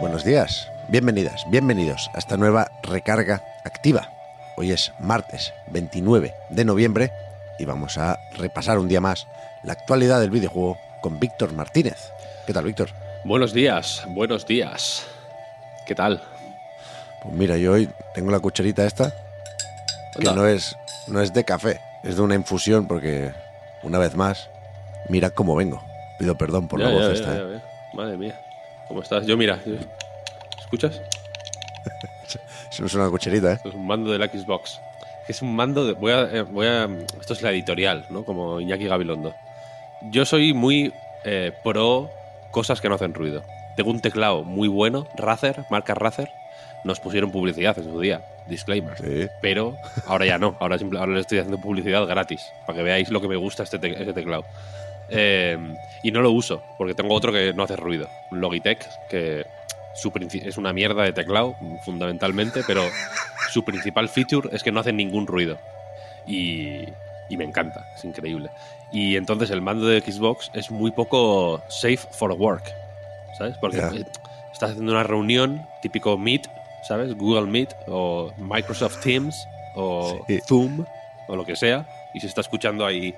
Buenos 0.00 0.24
días, 0.24 0.70
bienvenidas, 0.88 1.44
bienvenidos 1.50 2.10
a 2.14 2.18
esta 2.18 2.36
nueva 2.36 2.70
recarga 2.82 3.42
activa. 3.64 4.10
Hoy 4.56 4.72
es 4.72 4.92
martes 4.98 5.52
29 5.68 6.34
de 6.50 6.64
noviembre 6.64 7.12
y 7.58 7.64
vamos 7.64 7.98
a 7.98 8.18
repasar 8.36 8.78
un 8.78 8.88
día 8.88 9.00
más 9.00 9.26
la 9.62 9.72
actualidad 9.74 10.20
del 10.20 10.30
videojuego 10.30 10.78
con 11.02 11.20
Víctor 11.20 11.52
Martínez. 11.52 12.12
¿Qué 12.46 12.52
tal, 12.52 12.64
Víctor? 12.64 12.90
Buenos 13.24 13.52
días, 13.52 14.04
buenos 14.08 14.46
días. 14.46 15.06
¿Qué 15.86 15.94
tal? 15.94 16.22
Pues 17.22 17.34
mira, 17.34 17.56
yo 17.56 17.72
hoy 17.72 17.88
tengo 18.14 18.30
la 18.30 18.40
cucharita 18.40 18.86
esta, 18.86 19.12
que 20.18 20.24
no 20.32 20.46
es, 20.46 20.76
no 21.06 21.20
es 21.20 21.32
de 21.32 21.44
café, 21.44 21.80
es 22.02 22.16
de 22.16 22.22
una 22.22 22.34
infusión 22.34 22.86
porque, 22.86 23.32
una 23.82 23.98
vez 23.98 24.14
más, 24.14 24.48
mira 25.08 25.30
cómo 25.30 25.54
vengo. 25.56 25.82
Pido 26.18 26.36
perdón 26.36 26.68
por 26.68 26.80
Ya, 26.80 26.86
la 26.86 26.92
voz 26.92 27.06
ya, 27.06 27.12
esta. 27.12 27.34
ya, 27.34 27.56
¿eh? 27.56 27.62
Madre 27.94 28.16
mía. 28.16 28.40
¿Cómo 28.90 29.02
estás? 29.02 29.24
Yo, 29.24 29.36
mira. 29.36 29.60
¿Escuchas? 30.60 31.00
Eso 32.72 32.80
no 32.82 32.86
es 32.86 32.94
una 32.94 33.08
cucharita, 33.08 33.52
¿eh? 33.52 33.54
Esto 33.54 33.68
es 33.68 33.74
un 33.76 33.86
mando 33.86 34.10
del 34.10 34.28
Xbox. 34.28 34.80
Es 35.28 35.42
un 35.42 35.54
mando 35.54 35.86
de. 35.86 35.92
Voy 35.92 36.10
a, 36.10 36.22
eh, 36.24 36.42
voy 36.42 36.66
a. 36.66 36.88
Esto 37.20 37.34
es 37.34 37.42
la 37.42 37.50
editorial, 37.52 38.04
¿no? 38.10 38.24
Como 38.24 38.60
Iñaki 38.60 38.86
Gabilondo. 38.88 39.32
Yo 40.10 40.24
soy 40.24 40.52
muy 40.54 40.92
eh, 41.24 41.52
pro 41.62 42.10
cosas 42.50 42.80
que 42.80 42.88
no 42.88 42.96
hacen 42.96 43.14
ruido. 43.14 43.44
Tengo 43.76 43.90
un 43.90 44.00
teclado 44.00 44.42
muy 44.42 44.66
bueno, 44.66 45.06
Razer, 45.14 45.64
marca 45.70 45.94
Razer. 45.94 46.28
Nos 46.82 46.98
pusieron 46.98 47.30
publicidad 47.30 47.78
en 47.78 47.84
su 47.84 48.00
día. 48.00 48.22
Disclaimer. 48.48 48.96
Sí. 48.98 49.28
Pero 49.40 49.76
ahora 50.08 50.26
ya 50.26 50.36
no. 50.38 50.56
Ahora, 50.58 50.78
simple- 50.78 50.98
ahora 50.98 51.12
le 51.12 51.20
estoy 51.20 51.38
haciendo 51.38 51.60
publicidad 51.60 52.04
gratis. 52.06 52.42
Para 52.66 52.78
que 52.78 52.82
veáis 52.82 53.08
lo 53.10 53.20
que 53.20 53.28
me 53.28 53.36
gusta 53.36 53.62
este, 53.62 53.78
te- 53.78 53.92
este 54.00 54.12
teclado. 54.14 54.44
Eh, 55.10 55.58
y 56.02 56.10
no 56.12 56.20
lo 56.22 56.30
uso, 56.30 56.62
porque 56.78 56.94
tengo 56.94 57.14
otro 57.14 57.32
que 57.32 57.52
no 57.52 57.64
hace 57.64 57.76
ruido. 57.76 58.08
Un 58.30 58.40
Logitech, 58.40 58.86
que 59.08 59.44
su 59.94 60.12
es 60.32 60.56
una 60.56 60.72
mierda 60.72 61.02
de 61.02 61.12
teclado, 61.12 61.56
fundamentalmente, 61.84 62.62
pero 62.66 62.82
su 63.50 63.64
principal 63.64 64.08
feature 64.08 64.48
es 64.52 64.62
que 64.62 64.72
no 64.72 64.80
hace 64.80 64.92
ningún 64.92 65.26
ruido. 65.26 65.58
Y, 66.26 66.84
y 67.28 67.36
me 67.36 67.44
encanta, 67.44 67.86
es 67.96 68.04
increíble. 68.04 68.50
Y 68.92 69.16
entonces 69.16 69.50
el 69.50 69.60
mando 69.60 69.86
de 69.86 70.00
Xbox 70.00 70.50
es 70.54 70.70
muy 70.70 70.90
poco 70.90 71.62
safe 71.68 71.98
for 72.10 72.32
work, 72.32 72.72
¿sabes? 73.36 73.56
Porque 73.58 73.76
Ya. 73.78 73.88
eh, 73.88 74.04
estás 74.52 74.70
haciendo 74.70 74.92
una 74.92 75.02
reunión, 75.02 75.66
típico 75.82 76.16
Meet, 76.16 76.46
¿sabes? 76.82 77.14
Google 77.16 77.46
Meet 77.50 77.74
o 77.88 78.32
Microsoft 78.38 79.00
Teams 79.00 79.46
o 79.74 80.24
Sí. 80.26 80.40
Zoom 80.46 80.84
o 81.28 81.36
lo 81.36 81.44
que 81.44 81.54
sea, 81.56 81.86
y 82.14 82.20
se 82.20 82.26
está 82.26 82.40
escuchando 82.40 82.84
ahí 82.84 83.14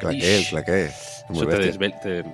Claqué, 0.00 0.44
claqué. 0.48 0.90
Muy 1.28 1.38
Eso 1.42 1.46
te, 1.48 1.72
desvel- 1.72 2.00
te, 2.00 2.24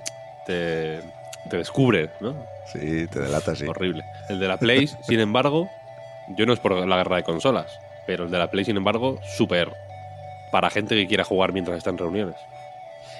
te- 0.45 1.01
te 1.49 1.57
descubre, 1.57 2.09
¿no? 2.19 2.35
Sí, 2.71 3.05
te 3.07 3.19
delata, 3.19 3.55
sí. 3.55 3.65
Horrible. 3.67 4.03
El 4.29 4.39
de 4.39 4.47
la 4.47 4.57
Play, 4.57 4.87
sin 5.07 5.19
embargo, 5.19 5.69
yo 6.29 6.45
no 6.45 6.53
es 6.53 6.59
por 6.59 6.73
la 6.87 6.95
guerra 6.97 7.17
de 7.17 7.23
consolas, 7.23 7.67
pero 8.07 8.25
el 8.25 8.31
de 8.31 8.37
la 8.39 8.49
Play, 8.49 8.65
sin 8.65 8.77
embargo, 8.77 9.19
súper 9.37 9.71
para 10.51 10.69
gente 10.69 10.95
que 10.95 11.07
quiera 11.07 11.23
jugar 11.23 11.53
mientras 11.53 11.77
está 11.77 11.89
en 11.91 11.97
reuniones. 11.97 12.35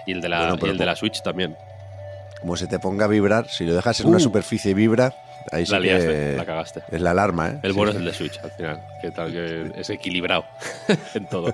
Y 0.05 0.13
el 0.13 0.21
de 0.21 0.29
la, 0.29 0.39
Bueno, 0.39 0.55
y 0.55 0.59
pero 0.59 0.71
el 0.71 0.77
de 0.77 0.85
la 0.85 0.95
Switch 0.95 1.21
también. 1.21 1.57
Como 2.39 2.55
se 2.55 2.67
te 2.67 2.79
ponga 2.79 3.05
a 3.05 3.07
vibrar, 3.07 3.47
si 3.49 3.65
lo 3.65 3.73
dejas 3.75 3.99
en 3.99 4.07
una 4.07 4.17
Uh. 4.17 4.21
superficie 4.21 4.71
y 4.71 4.73
vibra, 4.73 5.13
ahí 5.51 5.65
sí 5.65 5.71
La 5.73 5.79
liaste, 5.79 6.07
que 6.07 6.33
la 6.37 6.45
cagaste. 6.45 6.83
es 6.91 7.01
la 7.01 7.11
alarma, 7.11 7.49
¿eh? 7.49 7.59
El 7.63 7.71
Sí, 7.71 7.77
bueno 7.77 7.91
sí. 7.91 7.97
es 7.97 7.99
el 8.01 8.05
de 8.05 8.13
Switch, 8.13 8.39
al 8.43 8.51
final. 8.51 8.81
Que 9.01 9.11
tal 9.11 9.31
que 9.31 9.71
es 9.75 9.89
equilibrado 9.89 10.45
en 11.13 11.25
todo. 11.27 11.53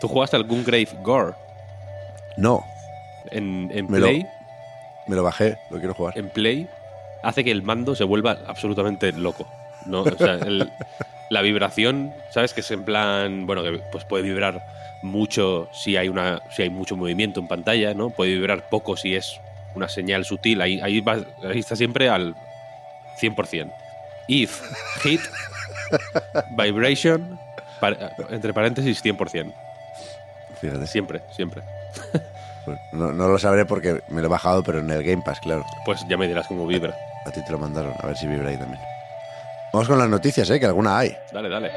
¿Tú 0.00 0.08
jugaste 0.08 0.36
al 0.36 0.44
Gungrave 0.44 0.88
Gore 1.02 1.32
No, 2.36 2.64
en, 3.30 3.70
en 3.72 3.90
Me 3.90 3.98
lo- 3.98 4.06
Play? 4.06 4.26
me 5.06 5.16
lo 5.16 5.22
bajé, 5.22 5.58
lo 5.70 5.78
quiero 5.78 5.94
jugar. 5.94 6.16
en 6.18 6.28
Play 6.30 6.68
hace 7.22 7.44
que 7.44 7.50
el 7.50 7.62
mando 7.62 7.94
se 7.94 8.04
vuelva 8.04 8.38
absolutamente 8.46 9.12
loco. 9.12 9.46
¿no? 9.86 10.02
O 10.02 10.10
sea, 10.18 10.34
el- 10.34 10.70
la 11.30 11.40
vibración, 11.42 12.12
¿sabes? 12.30 12.52
Que 12.54 12.60
es 12.60 12.70
en 12.70 12.84
plan, 12.84 13.46
bueno, 13.46 13.62
que 13.62 13.80
pues 13.92 14.04
puede 14.04 14.22
vibrar 14.24 14.66
mucho 15.02 15.68
si 15.72 15.96
hay 15.98 16.08
una 16.08 16.40
si 16.50 16.62
hay 16.62 16.70
mucho 16.70 16.96
movimiento 16.96 17.38
en 17.40 17.48
pantalla, 17.48 17.92
¿no? 17.94 18.08
Puede 18.10 18.30
vibrar 18.32 18.68
poco 18.70 18.96
si 18.96 19.14
es 19.14 19.38
una 19.74 19.88
señal 19.88 20.24
sutil. 20.24 20.60
Ahí, 20.62 20.80
ahí, 20.82 21.00
va- 21.00 21.18
ahí 21.50 21.58
está 21.58 21.76
siempre 21.76 22.08
al 22.08 22.34
100%. 23.20 23.70
If, 24.28 24.62
hit, 25.02 25.20
vibration, 26.56 27.38
par- 27.80 28.14
entre 28.30 28.52
paréntesis 28.54 29.04
100%. 29.04 29.52
Fíjate. 30.60 30.86
Siempre, 30.86 31.20
siempre. 31.30 31.62
Pues 32.64 32.78
no, 32.92 33.12
no 33.12 33.28
lo 33.28 33.38
sabré 33.38 33.66
porque 33.66 34.00
me 34.08 34.22
lo 34.22 34.28
he 34.28 34.30
bajado, 34.30 34.62
pero 34.62 34.78
en 34.78 34.90
el 34.90 35.02
Game 35.02 35.22
Pass, 35.22 35.38
claro. 35.40 35.66
Pues 35.84 36.00
ya 36.08 36.16
me 36.16 36.26
dirás 36.26 36.46
cómo 36.46 36.66
vibra. 36.66 36.94
A 37.26 37.30
ti 37.30 37.44
te 37.44 37.52
lo 37.52 37.58
mandaron, 37.58 37.92
a 37.98 38.06
ver 38.06 38.16
si 38.16 38.26
vibra 38.26 38.48
ahí 38.48 38.56
también. 38.56 38.80
Vamos 39.72 39.88
con 39.88 39.98
las 39.98 40.08
noticias, 40.08 40.48
¿eh? 40.50 40.58
Que 40.58 40.66
alguna 40.66 40.98
hay. 40.98 41.14
Dale, 41.32 41.48
dale. 41.48 41.70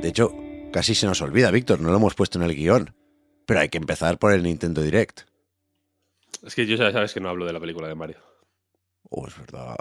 De 0.00 0.08
hecho, 0.08 0.32
casi 0.72 0.94
se 0.94 1.06
nos 1.06 1.20
olvida, 1.20 1.50
Víctor, 1.50 1.80
no 1.80 1.90
lo 1.90 1.96
hemos 1.96 2.14
puesto 2.14 2.38
en 2.38 2.44
el 2.44 2.54
guion. 2.54 2.94
Pero 3.46 3.60
hay 3.60 3.68
que 3.68 3.78
empezar 3.78 4.18
por 4.18 4.32
el 4.32 4.42
Nintendo 4.42 4.82
Direct. 4.82 5.22
Es 6.44 6.54
que 6.54 6.66
yo 6.66 6.76
ya 6.76 6.92
sabes 6.92 7.12
que 7.14 7.20
no 7.20 7.28
hablo 7.28 7.46
de 7.46 7.52
la 7.52 7.60
película 7.60 7.88
de 7.88 7.94
Mario. 7.94 8.18
Oh, 9.10 9.26
es 9.26 9.36
verdad. 9.38 9.76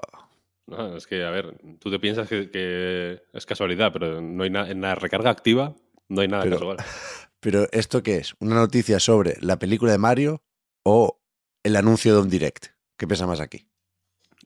No, 0.68 0.98
es 0.98 1.08
que, 1.08 1.24
a 1.24 1.30
ver, 1.30 1.58
tú 1.80 1.90
te 1.90 2.00
piensas 2.00 2.28
que, 2.28 2.50
que 2.50 3.22
es 3.34 3.46
casualidad, 3.46 3.92
pero 3.94 4.22
no 4.22 4.44
hay 4.44 4.50
nada 4.50 4.70
en 4.70 4.82
la 4.82 4.96
recarga 4.96 5.30
activa 5.30 5.76
no 6.10 6.22
hay 6.22 6.28
nada 6.28 6.44
Pero- 6.44 6.58
casual. 6.58 6.78
Pero 7.40 7.68
¿esto 7.72 8.02
qué 8.02 8.18
es? 8.18 8.34
¿Una 8.40 8.56
noticia 8.56 9.00
sobre 9.00 9.38
la 9.42 9.60
película 9.60 9.92
de 9.92 10.00
Mario 10.00 10.42
o 10.84 11.22
el 11.64 11.76
anuncio 11.76 12.16
de 12.16 12.22
un 12.22 12.30
Direct? 12.30 12.68
¿Qué 12.98 13.08
pesa 13.08 13.28
más 13.28 13.40
aquí? 13.40 13.70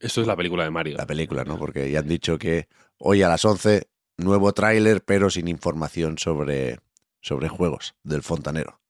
Esto 0.01 0.19
es 0.21 0.27
la 0.27 0.35
película 0.35 0.65
de 0.65 0.71
Mario. 0.71 0.97
La 0.97 1.05
película, 1.07 1.45
¿no? 1.45 1.57
Porque 1.57 1.89
ya 1.89 1.99
han 1.99 2.07
dicho 2.07 2.37
que 2.37 2.67
hoy 2.97 3.23
a 3.23 3.29
las 3.29 3.45
11, 3.45 3.87
nuevo 4.17 4.51
tráiler, 4.51 5.01
pero 5.05 5.29
sin 5.29 5.47
información 5.47 6.17
sobre, 6.17 6.79
sobre 7.21 7.47
juegos 7.47 7.95
del 8.03 8.23
fontanero. 8.23 8.81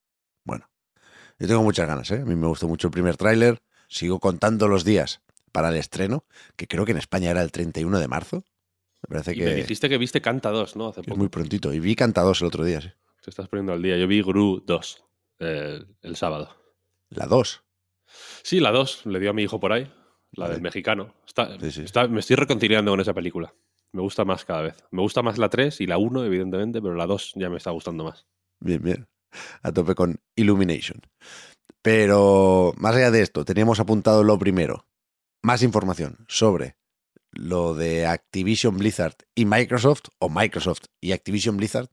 Yo 1.42 1.48
tengo 1.48 1.64
muchas 1.64 1.88
ganas, 1.88 2.10
¿eh? 2.12 2.22
A 2.22 2.26
mí 2.26 2.36
me 2.36 2.46
gustó 2.48 2.68
mucho 2.68 2.88
el 2.88 2.92
primer 2.92 3.18
tráiler. 3.18 3.62
Sigo 3.88 4.20
contando 4.20 4.68
los 4.68 4.86
días 4.86 5.22
para 5.52 5.70
el 5.70 5.76
estreno, 5.76 6.24
que 6.56 6.68
creo 6.68 6.86
que 6.86 6.92
en 6.92 6.98
España 7.00 7.32
era 7.32 7.42
el 7.42 7.52
31 7.52 8.00
de 8.00 8.08
marzo. 8.08 8.44
Me 9.08 9.16
parece 9.16 9.32
Y 9.32 9.40
que 9.40 9.46
me 9.46 9.56
dijiste 9.56 9.90
que 9.90 9.98
viste 9.98 10.22
Canta 10.22 10.52
2, 10.52 10.76
¿no? 10.76 10.90
Hace 10.90 11.02
es 11.02 11.08
poco. 11.08 11.18
muy 11.18 11.30
prontito. 11.30 11.74
Y 11.74 11.80
vi 11.80 11.96
Canta 11.96 12.22
2 12.22 12.42
el 12.42 12.48
otro 12.48 12.64
día, 12.64 12.80
sí. 12.80 12.90
Te 13.24 13.32
estás 13.32 13.48
poniendo 13.48 13.74
al 13.74 13.82
día. 13.82 13.98
Yo 13.98 14.08
vi 14.08 14.22
Gru 14.22 14.64
2 14.66 15.04
eh, 15.40 15.84
el 16.04 16.16
sábado. 16.16 16.56
La 17.10 17.26
2. 17.26 17.64
Sí, 18.44 18.60
la 18.60 18.72
2 18.72 19.06
le 19.08 19.20
dio 19.20 19.32
a 19.32 19.34
mi 19.34 19.42
hijo 19.44 19.60
por 19.60 19.74
ahí, 19.74 19.86
la 20.34 20.44
Vale. 20.46 20.54
del 20.54 20.62
mexicano. 20.62 21.16
Está, 21.26 21.60
Sí, 21.60 21.72
sí. 21.72 21.82
está- 21.82 22.08
me 22.08 22.20
estoy 22.20 22.36
reconciliando 22.36 22.92
con 22.92 23.00
esa 23.00 23.14
película. 23.16 23.54
Me 23.94 24.02
gusta 24.02 24.24
más 24.26 24.46
cada 24.46 24.62
vez. 24.62 24.84
Me 24.92 25.02
gusta 25.02 25.22
más 25.24 25.38
la 25.40 25.50
3 25.50 25.82
y 25.82 25.88
la 25.88 25.98
1, 25.98 26.24
evidentemente, 26.24 26.82
pero 26.82 26.94
la 26.96 27.08
2 27.08 27.34
ya 27.36 27.50
me 27.50 27.58
está 27.58 27.72
gustando 27.72 28.04
más. 28.04 28.28
Bien, 28.60 28.82
bien. 28.82 29.08
A 29.62 29.72
tope 29.72 29.96
con 29.96 30.20
Illumination. 30.36 31.02
Pero 31.82 32.74
más 32.78 32.96
allá 32.96 33.12
de 33.12 33.22
esto, 33.22 33.46
teníamos 33.46 33.80
apuntado 33.80 34.24
lo 34.24 34.38
primero. 34.38 34.86
Más 35.44 35.64
información 35.64 36.26
sobre 36.28 36.76
lo 37.32 37.74
de 37.74 38.06
Activision 38.06 38.78
Blizzard 38.78 39.16
y 39.36 39.46
Microsoft, 39.46 40.10
o 40.20 40.30
Microsoft 40.30 40.86
y 41.00 41.14
Activision 41.14 41.58
Blizzard. 41.58 41.90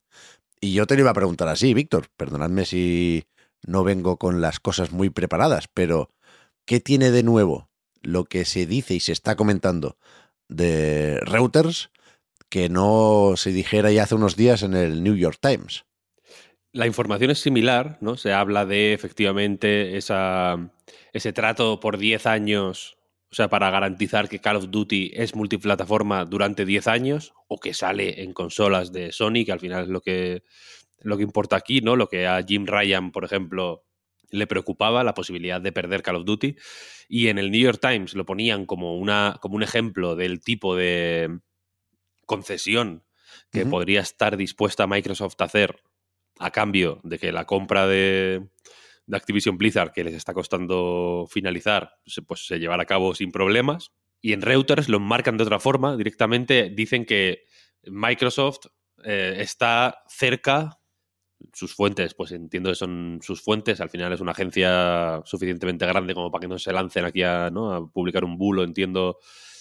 Y 0.61 0.73
yo 0.73 0.87
te 0.87 0.94
lo 0.94 1.02
iba 1.02 1.11
a 1.11 1.14
preguntar 1.14 1.49
así, 1.49 1.73
Víctor. 1.73 2.08
Perdonadme 2.17 2.64
si 2.64 3.25
no 3.67 3.85
vengo 3.85 4.19
con 4.19 4.40
las 4.40 4.61
cosas 4.61 4.93
muy 4.93 5.11
preparadas, 5.11 5.69
pero 5.73 6.11
¿qué 6.67 6.81
tiene 6.81 7.11
de 7.11 7.23
nuevo 7.23 7.70
lo 8.02 8.25
que 8.25 8.44
se 8.44 8.67
dice 8.67 8.94
y 8.94 9.00
se 9.00 9.12
está 9.12 9.37
comentando 9.37 9.96
de 10.49 11.20
Reuters 11.20 11.90
que 12.49 12.69
no 12.69 13.35
se 13.37 13.52
dijera 13.52 13.90
ya 13.90 14.05
hace 14.05 14.14
unos 14.14 14.37
días 14.37 14.62
en 14.62 14.75
el 14.75 15.02
New 15.02 15.17
York 15.17 15.38
Times? 15.40 15.85
La 16.78 16.86
información 16.86 17.32
es 17.32 17.40
similar, 17.40 17.98
¿no? 18.00 18.16
Se 18.16 18.32
habla 18.32 18.64
de 18.64 18.92
efectivamente 18.92 19.96
esa, 19.96 20.70
ese 21.12 21.32
trato 21.32 21.80
por 21.80 21.98
10 21.98 22.26
años 22.26 22.96
O 23.32 23.34
sea, 23.34 23.48
para 23.48 23.69
garantizar 23.70 24.28
que 24.28 24.38
Call 24.38 24.54
of 24.54 24.70
Duty 24.70 25.10
es 25.12 25.34
multiplataforma 25.34 26.25
durante 26.25 26.64
10 26.64 26.86
años 26.86 27.34
o 27.48 27.58
que 27.58 27.75
sale 27.75 28.22
en 28.22 28.32
consolas 28.32 28.92
de 28.92 29.10
Sony, 29.10 29.44
que 29.44 29.50
al 29.50 29.58
final 29.58 29.82
es 29.82 29.88
lo 29.88 30.00
que, 30.00 30.44
lo 31.00 31.16
que 31.16 31.25
importa 31.25 31.56
aquí, 31.56 31.80
¿no? 31.80 31.96
Lo 31.96 32.08
que 32.08 32.28
a 32.28 32.44
Jim 32.46 32.64
Ryan, 32.64 33.10
por 33.10 33.25
ejemplo, 33.25 33.84
le 34.30 34.46
preocupaba, 34.46 35.02
la 35.02 35.14
posibilidad 35.14 35.60
de 35.60 35.72
perder 35.72 36.02
Call 36.02 36.14
of 36.14 36.26
Duty. 36.26 36.54
Y 37.08 37.26
en 37.26 37.38
el 37.38 37.50
New 37.50 37.60
York 37.60 37.80
Times 37.80 38.14
lo 38.14 38.25
ponían 38.25 38.66
como, 38.66 38.96
una, 38.96 39.36
como 39.42 39.56
un 39.56 39.64
ejemplo 39.64 40.14
del 40.14 40.38
tipo 40.38 40.76
de 40.76 41.40
concesión 42.25 43.02
que 43.50 43.66
podría 43.66 44.00
estar 44.00 44.36
dispuesta 44.36 44.86
Microsoft 44.86 45.40
a 45.40 45.44
hacer 45.44 45.82
a 46.38 46.50
cambio 46.50 47.00
de 47.02 47.19
que 47.19 47.32
la 47.32 47.44
compra 47.44 47.87
de, 47.87 48.49
de 49.06 49.17
Activision 49.17 49.58
Blizzard, 49.58 49.93
que 49.93 50.05
les 50.05 50.14
está 50.14 50.35
costando 50.35 51.26
finalizar, 51.31 51.94
se, 52.06 52.23
pues 52.23 52.46
se 52.46 52.58
llevará 52.58 52.82
a 52.82 52.87
cabo 52.87 53.14
sin 53.14 53.32
problemas. 53.32 53.93
Y 54.20 54.32
en 54.32 54.43
Reuters 54.43 54.88
lo 54.88 55.00
marcan 55.00 55.37
de 55.37 55.44
otra 55.44 55.61
forma, 55.61 55.96
directamente 55.96 56.70
dicen 56.75 57.05
que 57.05 57.44
Microsoft 57.85 58.67
eh, 59.05 59.37
está 59.38 60.02
cerca, 60.08 60.81
sus 61.52 61.75
fuentes, 61.75 62.14
pues 62.14 62.32
entiendo 62.32 62.70
que 62.70 62.75
son 62.75 63.20
sus 63.23 63.43
fuentes, 63.43 63.81
al 63.81 63.90
final 63.90 64.12
es 64.12 64.20
una 64.20 64.32
agencia 64.32 65.23
suficientemente 65.25 65.87
grande 65.87 66.14
como 66.14 66.31
para 66.31 66.40
que 66.40 66.49
no 66.49 66.58
se 66.58 66.73
lancen 66.73 67.05
aquí 67.05 67.23
a, 67.23 67.49
¿no? 67.50 67.73
a 67.73 67.88
publicar 67.93 68.25
un 68.25 68.37
bulo, 68.37 68.64
entiendo, 68.64 69.19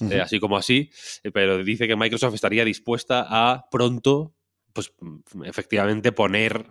eh, 0.10 0.20
así 0.20 0.40
como 0.40 0.58
así, 0.58 0.90
pero 1.34 1.64
dice 1.64 1.88
que 1.88 1.96
Microsoft 1.96 2.34
estaría 2.34 2.66
dispuesta 2.66 3.26
a 3.30 3.68
pronto, 3.70 4.34
pues 4.78 4.94
mm, 5.00 5.44
efectivamente 5.46 6.12
poner 6.12 6.68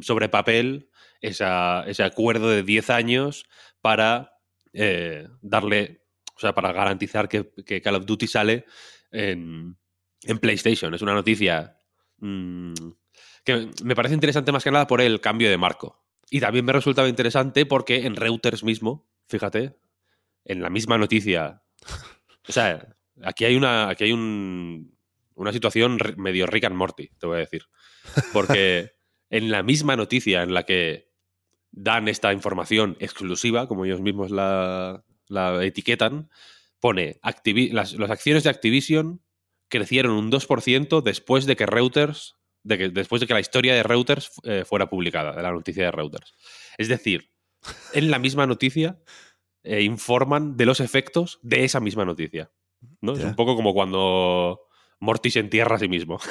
sobre 0.00 0.30
papel 0.30 0.88
esa- 1.20 1.84
ese 1.86 2.02
acuerdo 2.04 2.48
de 2.48 2.62
10 2.62 2.88
años 2.88 3.44
para 3.82 4.38
eh, 4.72 5.28
darle, 5.42 6.04
o 6.34 6.40
sea, 6.40 6.54
para 6.54 6.72
garantizar 6.72 7.28
que, 7.28 7.52
que 7.66 7.82
Call 7.82 7.96
of 7.96 8.06
Duty 8.06 8.26
sale 8.26 8.64
en, 9.10 9.76
en 10.22 10.38
PlayStation. 10.38 10.94
Es 10.94 11.02
una 11.02 11.12
noticia 11.12 11.76
mm, 12.18 12.72
que 13.44 13.68
me 13.84 13.94
parece 13.94 14.14
interesante 14.14 14.52
más 14.52 14.64
que 14.64 14.70
nada 14.70 14.86
por 14.86 15.02
el 15.02 15.20
cambio 15.20 15.50
de 15.50 15.58
marco. 15.58 16.02
Y 16.30 16.40
también 16.40 16.64
me 16.64 16.72
resultaba 16.72 17.08
interesante 17.08 17.66
porque 17.66 18.06
en 18.06 18.16
Reuters 18.16 18.64
mismo, 18.64 19.06
fíjate, 19.28 19.76
en 20.46 20.62
la 20.62 20.70
misma 20.70 20.96
noticia. 20.96 21.62
O 22.48 22.52
sea, 22.52 22.96
aquí 23.22 23.44
hay 23.44 23.56
una. 23.56 23.90
Aquí 23.90 24.04
hay 24.04 24.12
un, 24.12 24.96
una 25.34 25.52
situación 25.52 25.98
medio 26.16 26.46
Rick 26.46 26.64
and 26.64 26.76
Morty, 26.76 27.08
te 27.18 27.26
voy 27.26 27.36
a 27.36 27.40
decir. 27.40 27.62
Porque 28.32 28.92
en 29.30 29.50
la 29.50 29.62
misma 29.62 29.96
noticia 29.96 30.42
en 30.42 30.54
la 30.54 30.64
que 30.64 31.10
dan 31.70 32.08
esta 32.08 32.32
información 32.32 32.96
exclusiva, 33.00 33.66
como 33.66 33.84
ellos 33.84 34.00
mismos 34.00 34.30
la, 34.30 35.04
la 35.28 35.64
etiquetan, 35.64 36.30
pone 36.80 37.18
Activi- 37.22 37.72
las, 37.72 37.94
las 37.94 38.10
acciones 38.10 38.44
de 38.44 38.50
Activision 38.50 39.22
crecieron 39.68 40.12
un 40.12 40.30
2% 40.30 41.00
después 41.02 41.46
de 41.46 41.56
que 41.56 41.64
Reuters, 41.64 42.36
de 42.62 42.76
que, 42.76 42.88
después 42.90 43.20
de 43.20 43.26
que 43.26 43.32
la 43.34 43.40
historia 43.40 43.74
de 43.74 43.82
Reuters 43.82 44.32
eh, 44.44 44.64
fuera 44.66 44.90
publicada, 44.90 45.34
de 45.34 45.42
la 45.42 45.50
noticia 45.52 45.84
de 45.84 45.90
Reuters. 45.92 46.34
Es 46.76 46.88
decir, 46.88 47.30
en 47.94 48.10
la 48.10 48.18
misma 48.18 48.46
noticia 48.46 49.00
eh, 49.62 49.82
informan 49.82 50.56
de 50.56 50.66
los 50.66 50.80
efectos 50.80 51.38
de 51.42 51.64
esa 51.64 51.80
misma 51.80 52.04
noticia. 52.04 52.50
¿no? 53.00 53.12
Es 53.14 53.24
un 53.24 53.34
poco 53.36 53.54
como 53.56 53.72
cuando 53.72 54.60
Morty 55.02 55.32
se 55.32 55.40
entierra 55.40 55.76
a 55.76 55.78
sí 55.80 55.88
mismo. 55.88 56.18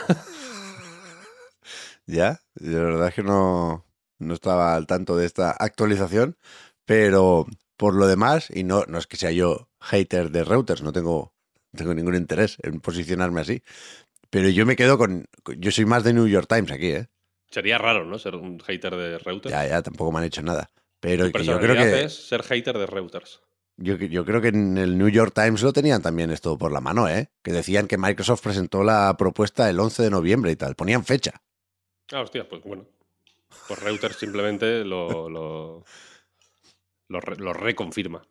Ya, 2.08 2.42
de 2.56 2.78
verdad 2.78 3.08
es 3.08 3.14
que 3.14 3.24
no, 3.24 3.86
no 4.18 4.34
estaba 4.34 4.76
al 4.76 4.86
tanto 4.86 5.16
de 5.16 5.26
esta 5.26 5.52
actualización, 5.52 6.36
pero 6.84 7.46
por 7.78 7.94
lo 7.94 8.08
demás, 8.08 8.50
y 8.54 8.64
no, 8.64 8.84
no 8.88 8.98
es 8.98 9.08
que 9.08 9.16
sea 9.16 9.32
yo 9.32 9.70
hater 9.80 10.30
de 10.32 10.44
Reuters, 10.44 10.82
no 10.82 10.92
tengo, 10.92 11.32
tengo 11.74 11.94
ningún 11.94 12.16
interés 12.16 12.58
en 12.64 12.82
posicionarme 12.82 13.42
así, 13.42 13.62
pero 14.30 14.50
yo 14.50 14.66
me 14.66 14.76
quedo 14.76 14.98
con, 14.98 15.26
yo 15.58 15.72
soy 15.72 15.86
más 15.86 16.04
de 16.04 16.14
New 16.14 16.28
York 16.28 16.48
Times 16.50 16.72
aquí, 16.72 16.88
¿eh? 16.88 17.08
Sería 17.50 17.78
raro, 17.78 18.04
¿no? 18.04 18.18
Ser 18.18 18.36
un 18.36 18.60
hater 18.60 18.96
de 18.96 19.18
Reuters. 19.20 19.54
Ya, 19.54 19.68
ya, 19.68 19.82
tampoco 19.82 20.12
me 20.12 20.20
han 20.20 20.26
hecho 20.26 20.42
nada. 20.42 20.70
Pero 21.00 21.28
Tu 21.28 21.40
que 21.40 21.46
yo 21.46 21.60
creo 21.60 21.76
que, 21.76 22.04
es 22.04 22.28
ser 22.28 22.44
hater 22.44 22.78
de 22.78 22.88
Reuters. 22.88 23.42
Yo, 23.82 23.96
yo 23.98 24.26
creo 24.26 24.42
que 24.42 24.50
en 24.50 24.78
el 24.78 24.98
New 24.98 25.10
York 25.10 25.34
Times 25.34 25.62
lo 25.62 25.74
tenían 25.74 26.02
también 26.02 26.32
esto 26.32 26.58
por 26.58 26.72
la 26.72 26.82
mano, 26.82 27.08
¿eh? 27.08 27.30
Que 27.44 27.52
decían 27.52 27.88
que 27.88 27.98
Microsoft 27.98 28.42
presentó 28.42 28.84
la 28.84 29.16
propuesta 29.18 29.70
el 29.70 29.80
11 29.80 30.04
de 30.04 30.10
noviembre 30.10 30.52
y 30.52 30.56
tal, 30.56 30.76
ponían 30.76 31.04
fecha. 31.06 31.42
Ah, 32.12 32.22
hostia, 32.22 32.48
pues 32.48 32.62
bueno. 32.64 32.86
Pues 33.68 33.80
Reuters 33.80 34.18
simplemente 34.18 34.84
lo, 34.84 35.30
lo, 35.30 35.84
lo, 37.10 37.20
re- 37.22 37.38
lo 37.38 37.54
reconfirma. 37.54 38.22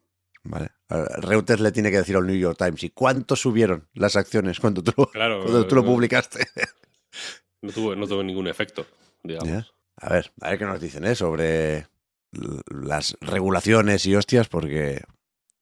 Vale. 0.43 0.70
Reuters 0.88 1.61
le 1.61 1.70
tiene 1.73 1.91
que 1.91 1.99
decir 1.99 2.17
al 2.17 2.26
New 2.26 2.37
York 2.37 2.56
Times, 2.58 2.82
¿y 2.82 2.91
cuánto 2.91 3.37
subieron 3.37 3.88
las 3.94 4.17
acciones 4.17 4.58
cuando 4.61 4.82
tú, 4.82 4.93
lo- 4.97 5.06
Claro, 5.11 5.41
cuando 5.43 5.67
tú 5.67 5.75
lo 5.75 5.85
publicaste? 5.85 6.47
No 7.62 7.70
tuvo, 7.73 7.94
no 7.94 8.06
tuvo 8.06 8.23
ningún 8.23 8.49
efecto, 8.49 8.87
digamos. 9.23 9.49
Ya. 9.50 9.67
A 9.97 10.08
ver, 10.14 10.32
a 10.41 10.49
ver 10.50 10.58
qué 10.58 10.64
nos 10.64 10.81
dicen, 10.81 11.05
¿eh? 11.05 11.14
Sobre 11.14 11.87
las 12.70 13.19
regulaciones 13.20 14.06
y 14.06 14.17
hostias, 14.17 14.49
porque, 14.49 15.02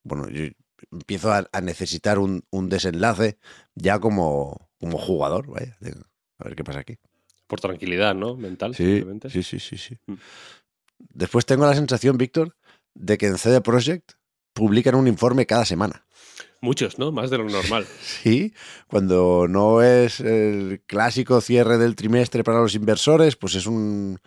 bueno, 0.03 0.29
yo 0.29 0.45
empiezo 0.93 1.33
a, 1.33 1.49
a 1.53 1.61
necesitar 1.61 2.19
un, 2.19 2.45
un 2.50 2.69
desenlace 2.69 3.39
ya 3.75 3.99
como, 3.99 4.71
como 4.79 4.99
jugador, 4.99 5.47
vaya. 5.49 5.77
A 6.39 6.45
ver 6.45 6.56
qué 6.56 6.65
pasa 6.65 6.81
aquí. 6.81 6.99
Por 7.47 7.61
tranquilidad, 7.61 8.15
¿no? 8.15 8.37
Mental, 8.37 8.75
Sí, 8.75 8.85
simplemente. 8.85 9.31
sí, 9.31 9.43
sí, 9.43 9.59
sí, 9.59 9.77
sí. 9.79 9.99
Mm. 10.06 10.15
Después 11.15 11.47
tengo 11.47 11.67
la 11.67 11.75
sensación, 11.75 12.19
Víctor, 12.19 12.56
de 12.95 13.19
que 13.19 13.27
en 13.27 13.39
CD 13.39 13.61
Projekt 13.61 14.12
publican 14.53 14.95
un 14.95 15.06
informe 15.09 15.47
cada 15.47 15.65
semana. 15.65 16.05
Muchos, 16.61 16.99
¿no? 16.99 17.12
Más 17.12 17.31
de 17.31 17.39
lo 17.39 17.45
normal. 17.45 17.87
Sí, 18.03 18.53
cuando 18.89 19.47
no 19.49 19.81
es 19.83 20.19
el 20.21 20.83
clásico 20.87 21.41
cierre 21.41 21.79
del 21.79 21.95
trimestre 21.95 22.43
para 22.43 22.61
los 22.61 22.75
inversores, 22.75 23.37
pues 23.37 23.55
es 23.55 23.67
un- 23.67 24.19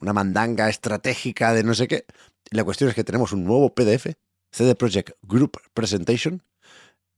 una 0.00 0.12
mandanga 0.12 0.68
estratégica 0.70 1.52
de 1.52 1.62
no 1.62 1.74
sé 1.74 1.86
qué. 1.86 2.06
La 2.50 2.64
cuestión 2.64 2.88
es 2.88 2.96
que 2.96 3.04
tenemos 3.04 3.32
un 3.32 3.44
nuevo 3.44 3.74
PDF, 3.74 4.14
CD 4.54 4.76
Projekt 4.76 5.16
Group 5.22 5.60
Presentation, 5.74 6.42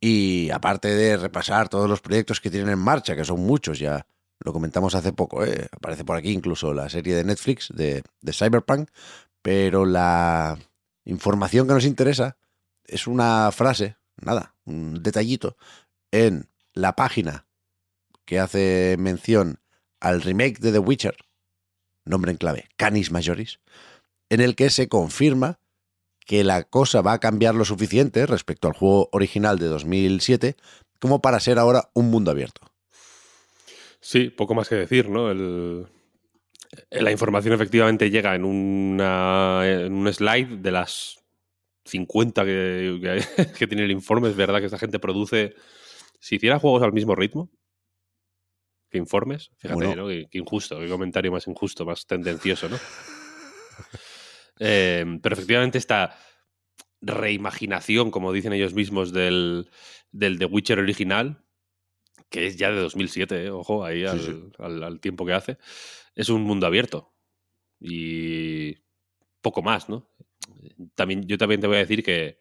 y 0.01 0.51
aparte 0.51 0.89
de 0.89 1.19
repasar 1.19 1.69
todos 1.69 1.89
los 1.89 2.01
proyectos 2.01 2.41
que 2.41 2.51
tienen 2.51 2.71
en 2.71 2.79
marcha, 2.79 3.15
que 3.15 3.27
son 3.27 3.41
muchos 3.41 3.79
ya, 3.79 4.07
lo 4.41 4.55
comentamos 4.55 4.95
hace 4.95 5.13
poco, 5.13 5.45
¿eh? 5.45 5.69
aparece 5.71 6.05
por 6.05 6.17
aquí 6.17 6.33
incluso 6.33 6.73
la 6.73 6.89
serie 6.89 7.15
de 7.15 7.25
Netflix 7.25 7.69
de, 7.75 8.03
de 8.23 8.33
Cyberpunk, 8.33 8.89
pero 9.43 9.85
la 9.85 10.59
información 11.05 11.67
que 11.67 11.75
nos 11.75 11.85
interesa 11.85 12.39
es 12.85 13.07
una 13.07 13.53
frase, 13.53 13.97
nada, 14.17 14.55
un 14.65 15.03
detallito, 15.03 15.59
en 16.11 16.49
la 16.73 16.97
página 16.97 17.47
que 18.25 18.41
hace 18.41 18.97
mención 18.99 19.61
al 20.01 20.23
remake 20.23 20.59
de 20.59 20.73
The 20.73 20.79
Witcher, 20.79 21.17
nombre 22.07 22.31
en 22.31 22.39
clave, 22.39 22.69
Canis 22.77 23.11
Majoris, 23.11 23.61
en 24.31 24.41
el 24.41 24.57
que 24.57 24.71
se 24.71 24.89
confirma 24.89 25.59
que 26.27 26.45
la 26.45 26.65
cosa 26.65 27.01
va 27.01 27.15
a 27.15 27.21
cambiar 27.21 27.55
lo 27.55 27.65
suficiente 27.65 28.27
respecto 28.27 28.69
al 28.69 28.75
juego 28.75 29.09
original 29.13 29.59
de 29.59 29.67
2007 29.67 30.57
como 31.01 31.23
para 31.23 31.41
ser 31.41 31.59
ahora 31.59 31.89
un 31.95 32.11
mundo 32.11 32.31
abierto. 32.31 32.61
Sí, 34.01 34.29
poco 34.31 34.55
más 34.55 34.69
que 34.69 34.75
decir, 34.75 35.09
¿no? 35.09 35.31
El- 35.31 35.87
la 36.91 37.11
información 37.13 37.55
efectivamente 37.55 38.11
llega 38.11 38.35
en, 38.35 38.45
una, 38.45 39.63
en 39.65 39.93
un 39.95 40.13
slide 40.13 40.59
de 40.59 40.71
las 40.73 41.17
50 41.85 42.45
que, 42.45 42.99
que- 43.01 43.53
que 43.59 43.67
tiene 43.67 43.85
el 43.85 43.91
informe. 43.93 44.29
Es 44.29 44.37
verdad 44.37 44.59
que 44.59 44.67
esta 44.67 44.79
gente 44.79 44.99
produce. 44.99 45.55
Si 46.19 46.37
hiciera 46.37 46.59
juegos 46.59 46.83
al 46.83 46.93
mismo 46.93 47.15
ritmo 47.15 47.51
que 48.91 48.99
informes, 48.99 49.51
fíjate, 49.59 49.75
Bueno. 49.87 50.03
¿no? 50.03 50.09
Qué, 50.09 50.27
qué 50.31 50.39
injusto, 50.39 50.79
qué 50.81 50.89
comentario 50.89 51.31
más 51.31 51.47
injusto, 51.47 51.85
más 51.85 52.07
tendencioso, 52.07 52.69
¿no? 52.69 52.79
Eh, 54.59 55.05
pero 55.23 55.35
efectivamente 55.35 55.79
esta 55.79 56.17
reimaginación, 57.01 58.11
como 58.11 58.33
dicen 58.33 58.53
ellos 58.53 58.75
mismos, 58.75 59.13
del, 59.13 59.71
del 60.13 60.39
The 60.39 60.47
Witcher 60.47 60.79
original, 60.79 61.45
que 62.31 62.47
es 62.47 62.57
ya 62.57 62.71
de 62.71 62.81
2007, 62.81 63.47
¿eh? 63.47 63.51
ojo, 63.51 63.85
ahí 63.85 64.01
Sí, 64.03 64.07
al, 64.09 64.21
sí. 64.21 64.51
al- 64.59 64.83
al 64.85 65.01
tiempo 65.01 65.27
que 65.27 65.33
hace, 65.35 65.59
es 66.15 66.29
un 66.29 66.43
mundo 66.43 66.67
abierto. 66.67 67.15
Y 67.81 68.75
poco 69.43 69.63
más, 69.63 69.89
¿no? 69.89 70.11
También, 70.95 71.27
yo 71.27 71.39
también 71.39 71.61
te 71.61 71.67
voy 71.67 71.77
a 71.77 71.81
decir 71.81 72.03
que 72.03 72.39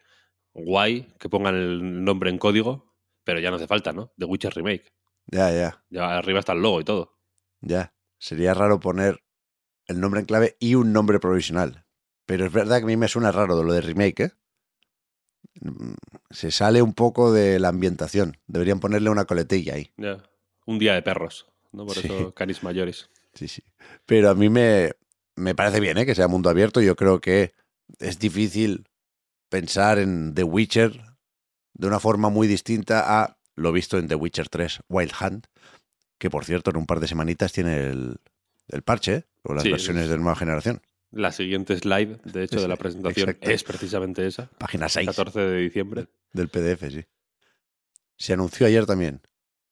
guay 0.53 1.07
que 1.19 1.29
pongan 1.29 1.55
el 1.55 2.03
nombre 2.03 2.29
en 2.29 2.37
código, 2.37 2.95
pero 3.23 3.39
ya 3.39 3.49
no 3.49 3.57
hace 3.57 3.67
falta, 3.67 3.93
¿no? 3.93 4.13
The 4.17 4.25
Witcher 4.25 4.53
Remake. 4.55 4.93
Ya, 5.27 5.51
ya, 5.51 5.83
Ya 5.89 6.17
arriba 6.17 6.39
está 6.39 6.53
el 6.53 6.61
logo 6.61 6.81
y 6.81 6.83
todo. 6.83 7.19
ya. 7.61 7.93
Sería 8.17 8.53
raro 8.53 8.79
poner 8.79 9.23
el 9.87 9.99
nombre 9.99 10.21
en 10.21 10.25
clave 10.25 10.55
y 10.59 10.75
un 10.75 10.93
nombre 10.93 11.19
provisional. 11.19 11.84
Pero 12.25 12.45
es 12.45 12.51
verdad 12.51 12.77
que 12.77 12.83
a 12.83 12.87
mí 12.87 12.97
me 12.97 13.07
suena 13.07 13.31
raro 13.31 13.61
lo 13.63 13.73
de 13.73 13.81
remake, 13.81 14.19
¿eh? 14.21 14.31
Se 16.31 16.51
sale 16.51 16.81
un 16.81 16.93
poco 16.93 17.31
de 17.31 17.59
la 17.59 17.69
ambientación. 17.69 18.37
Deberían 18.47 18.79
ponerle 18.79 19.09
una 19.09 19.25
coletilla 19.25 19.75
ahí. 19.75 19.91
Un 20.65 20.79
día 20.79 20.93
de 20.93 21.01
perros, 21.01 21.47
¿no? 21.71 21.85
Por 21.85 21.95
Sí. 21.95 22.07
eso 22.07 22.33
canis 22.33 22.63
mayores. 22.63 23.09
Sí, 23.33 23.47
sí. 23.47 23.63
Pero 24.05 24.29
a 24.29 24.35
mí 24.35 24.49
me, 24.49 24.91
me 25.35 25.55
parece 25.55 25.79
bien 25.79 25.97
¿eh? 25.97 26.05
que 26.05 26.15
sea 26.15 26.27
mundo 26.27 26.49
abierto. 26.49 26.81
Yo 26.81 26.95
creo 26.95 27.21
que 27.21 27.53
es 27.99 28.19
difícil 28.19 28.87
pensar 29.49 29.99
en 29.99 30.33
The 30.33 30.43
Witcher 30.43 30.99
de 31.73 31.87
una 31.87 31.99
forma 31.99 32.29
muy 32.29 32.47
distinta 32.47 33.21
a 33.21 33.37
lo 33.55 33.71
visto 33.71 33.97
en 33.97 34.07
The 34.07 34.15
Witcher 34.15 34.49
3 34.49 34.79
Wild 34.89 35.13
Hunt, 35.21 35.47
que 36.17 36.29
por 36.29 36.43
cierto 36.45 36.71
en 36.71 36.77
un 36.77 36.85
par 36.85 36.99
de 36.99 37.07
semanitas 37.07 37.53
tiene 37.53 37.87
el, 37.87 38.17
el 38.69 38.81
parche, 38.81 39.13
¿eh? 39.15 39.23
o 39.43 39.53
las 39.53 39.63
Sí, 39.63 39.71
versiones 39.71 40.03
es- 40.05 40.09
de 40.09 40.17
nueva 40.17 40.35
generación. 40.35 40.81
La 41.15 41.31
siguiente 41.31 41.77
slide, 41.77 42.19
de 42.25 42.43
hecho, 42.43 42.59
de 42.59 42.67
la 42.67 42.75
presentación 42.77 43.29
exacto. 43.29 43.49
es 43.49 43.63
precisamente 43.63 44.27
esa. 44.27 44.49
Página 44.57 44.89
6 44.89 45.07
14 45.07 45.39
de 45.39 45.57
diciembre. 45.61 46.07
del 46.33 46.49
PDF, 46.49 46.91
sí. 46.91 47.05
Se 48.17 48.33
anunció 48.33 48.67
ayer 48.67 48.85
también 48.85 49.21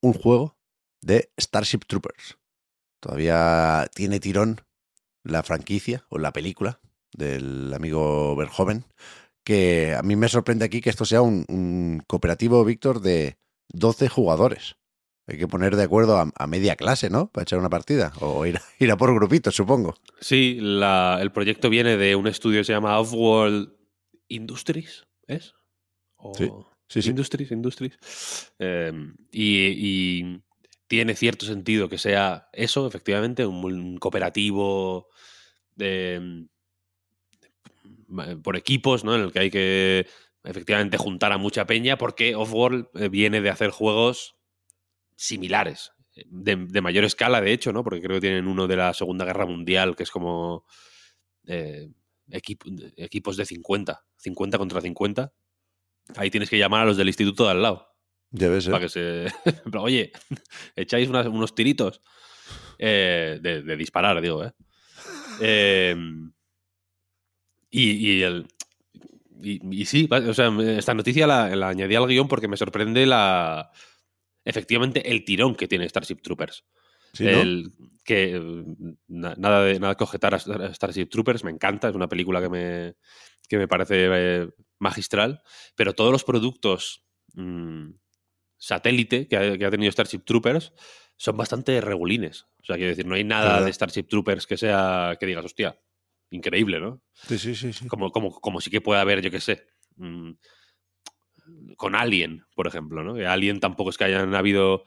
un 0.00 0.14
juego 0.14 0.56
de 1.02 1.30
Starship 1.38 1.80
Troopers. 1.86 2.38
Todavía 2.98 3.86
tiene 3.94 4.20
tirón 4.20 4.62
la 5.22 5.42
franquicia 5.42 6.06
o 6.08 6.16
la 6.16 6.32
película 6.32 6.80
del 7.12 7.72
amigo 7.74 8.34
Verhoeven, 8.36 8.86
que 9.44 9.94
a 9.94 10.02
mí 10.02 10.16
me 10.16 10.30
sorprende 10.30 10.64
aquí 10.64 10.80
que 10.80 10.88
esto 10.88 11.04
sea 11.04 11.20
un, 11.20 11.44
un 11.48 12.02
cooperativo, 12.06 12.64
Víctor, 12.64 13.02
de 13.02 13.36
12 13.68 14.08
jugadores. 14.08 14.76
Hay 15.26 15.38
que 15.38 15.48
poner 15.48 15.74
de 15.76 15.82
acuerdo 15.84 16.18
a, 16.18 16.30
a 16.36 16.46
media 16.46 16.76
clase, 16.76 17.08
¿no? 17.08 17.28
Para 17.30 17.42
echar 17.44 17.58
una 17.58 17.70
partida. 17.70 18.12
O 18.20 18.44
ir 18.44 18.58
a, 18.58 18.62
ir 18.78 18.90
a 18.90 18.96
por 18.96 19.14
grupitos, 19.14 19.54
supongo. 19.54 19.94
Sí, 20.20 20.58
la- 20.60 21.18
el 21.20 21.32
proyecto 21.32 21.70
viene 21.70 21.96
de 21.96 22.14
un 22.16 22.26
estudio 22.26 22.60
que 22.60 22.64
se 22.64 22.72
llama 22.72 22.98
Offworld 22.98 23.72
Industries, 24.28 25.06
¿es? 25.26 25.54
O- 26.16 26.34
Sí, 26.36 26.50
sí, 26.88 27.02
sí. 27.02 27.10
Industries, 27.10 27.50
Industries. 27.50 28.52
Eh, 28.58 28.92
y, 29.32 29.66
y 30.20 30.42
tiene 30.86 31.14
cierto 31.16 31.46
sentido 31.46 31.88
que 31.88 31.98
sea 31.98 32.48
eso, 32.52 32.86
efectivamente, 32.86 33.46
un, 33.46 33.64
un 33.64 33.96
cooperativo 33.96 35.08
de, 35.74 36.46
ma- 38.08 38.36
por 38.42 38.56
equipos, 38.56 39.04
¿no? 39.04 39.14
En 39.14 39.22
el 39.22 39.32
que 39.32 39.38
hay 39.38 39.50
que 39.50 40.06
efectivamente 40.44 40.98
juntar 40.98 41.32
a 41.32 41.38
mucha 41.38 41.66
peña, 41.66 41.96
porque 41.96 42.34
Offworld 42.34 42.88
eh, 42.94 43.08
viene 43.08 43.40
de 43.40 43.50
hacer 43.50 43.70
juegos 43.70 44.36
similares. 45.16 45.92
De, 46.26 46.54
de 46.56 46.80
mayor 46.80 47.04
escala, 47.04 47.40
de 47.40 47.52
hecho, 47.52 47.72
¿no? 47.72 47.82
Porque 47.82 48.00
creo 48.00 48.16
que 48.16 48.20
tienen 48.28 48.46
uno 48.46 48.68
de 48.68 48.76
la 48.76 48.94
Segunda 48.94 49.24
Guerra 49.24 49.46
Mundial, 49.46 49.96
que 49.96 50.04
es 50.04 50.10
como 50.12 50.64
eh, 51.46 51.88
equipo- 52.30 52.70
equipos 52.96 53.36
de 53.36 53.44
50, 53.44 54.04
50 54.18 54.58
contra 54.58 54.80
50. 54.80 55.32
Ahí 56.16 56.30
tienes 56.30 56.48
que 56.50 56.58
llamar 56.58 56.82
a 56.82 56.84
los 56.84 56.96
del 56.96 57.08
instituto 57.08 57.44
de 57.46 57.50
al 57.50 57.62
lado. 57.62 57.88
Ya 58.30 58.48
ves, 58.48 58.66
¿eh? 58.68 58.70
Para 58.70 58.82
que 58.84 58.88
se. 58.88 59.26
Oye, 59.78 60.12
echáis 60.76 61.08
unas- 61.08 61.26
unos 61.26 61.54
tiritos. 61.54 62.00
Eh, 62.78 63.38
de, 63.40 63.62
de 63.62 63.76
disparar, 63.76 64.20
digo, 64.20 64.44
¿eh? 64.44 64.52
Eh, 65.40 65.96
y, 67.70 67.90
y 67.90 68.22
el. 68.22 68.46
Y, 69.42 69.80
y 69.82 69.84
sí, 69.86 70.08
o 70.10 70.32
sea, 70.34 70.52
esta 70.76 70.94
noticia 70.94 71.26
la, 71.26 71.54
la 71.56 71.68
añadí 71.68 71.94
al 71.96 72.06
guion 72.06 72.28
porque 72.28 72.48
me 72.48 72.56
sorprende 72.56 73.04
la. 73.06 73.70
Efectivamente, 74.44 75.10
el 75.10 75.24
tirón 75.24 75.54
que 75.54 75.68
tiene 75.68 75.88
Starship 75.88 76.16
Troopers. 76.22 76.64
Sí, 77.12 77.24
¿no? 77.24 77.40
El, 77.40 77.72
que 78.04 78.38
na- 79.06 79.34
nada 79.38 79.62
de 79.64 79.78
nada 79.80 79.94
que 79.96 80.04
objetar 80.04 80.34
a 80.34 80.38
Star- 80.38 80.62
a 80.62 80.74
Starship 80.74 81.06
Troopers, 81.06 81.44
me 81.44 81.50
encanta, 81.50 81.88
es 81.88 81.94
una 81.94 82.08
película 82.08 82.40
que 82.40 82.48
me, 82.48 82.94
que 83.48 83.56
me 83.58 83.68
parece 83.68 84.08
eh, 84.12 84.48
magistral, 84.78 85.42
pero 85.76 85.94
todos 85.94 86.10
los 86.12 86.24
productos 86.24 87.04
mm, 87.34 87.90
satélite 88.56 89.28
que 89.28 89.36
ha, 89.36 89.58
que 89.58 89.64
ha 89.64 89.70
tenido 89.70 89.90
Starship 89.92 90.20
Troopers 90.24 90.72
son 91.16 91.36
bastante 91.36 91.80
regulines. 91.80 92.42
O 92.60 92.64
sea, 92.64 92.76
quiero 92.76 92.90
decir, 92.90 93.06
no 93.06 93.14
hay 93.14 93.24
nada 93.24 93.60
de 93.66 93.72
Starship 93.72 94.04
Troopers 94.08 94.46
que 94.46 94.56
sea 94.56 95.16
que 95.18 95.26
digas, 95.26 95.44
hostia, 95.44 95.78
increíble, 96.30 96.80
¿no? 96.80 97.02
Sí, 97.28 97.38
sí, 97.38 97.54
sí. 97.54 97.72
sí. 97.72 97.86
Como, 97.86 98.10
como, 98.10 98.40
como 98.40 98.60
sí 98.60 98.70
que 98.70 98.80
puede 98.80 99.00
haber, 99.00 99.20
yo 99.22 99.30
qué 99.30 99.40
sé, 99.40 99.66
mm, 99.96 100.32
con 101.76 101.94
Alien, 101.94 102.44
por 102.54 102.66
ejemplo, 102.66 103.02
¿no? 103.02 103.14
Que 103.14 103.26
Alien 103.26 103.60
tampoco 103.60 103.90
es 103.90 103.98
que 103.98 104.04
hayan 104.04 104.34
habido 104.34 104.84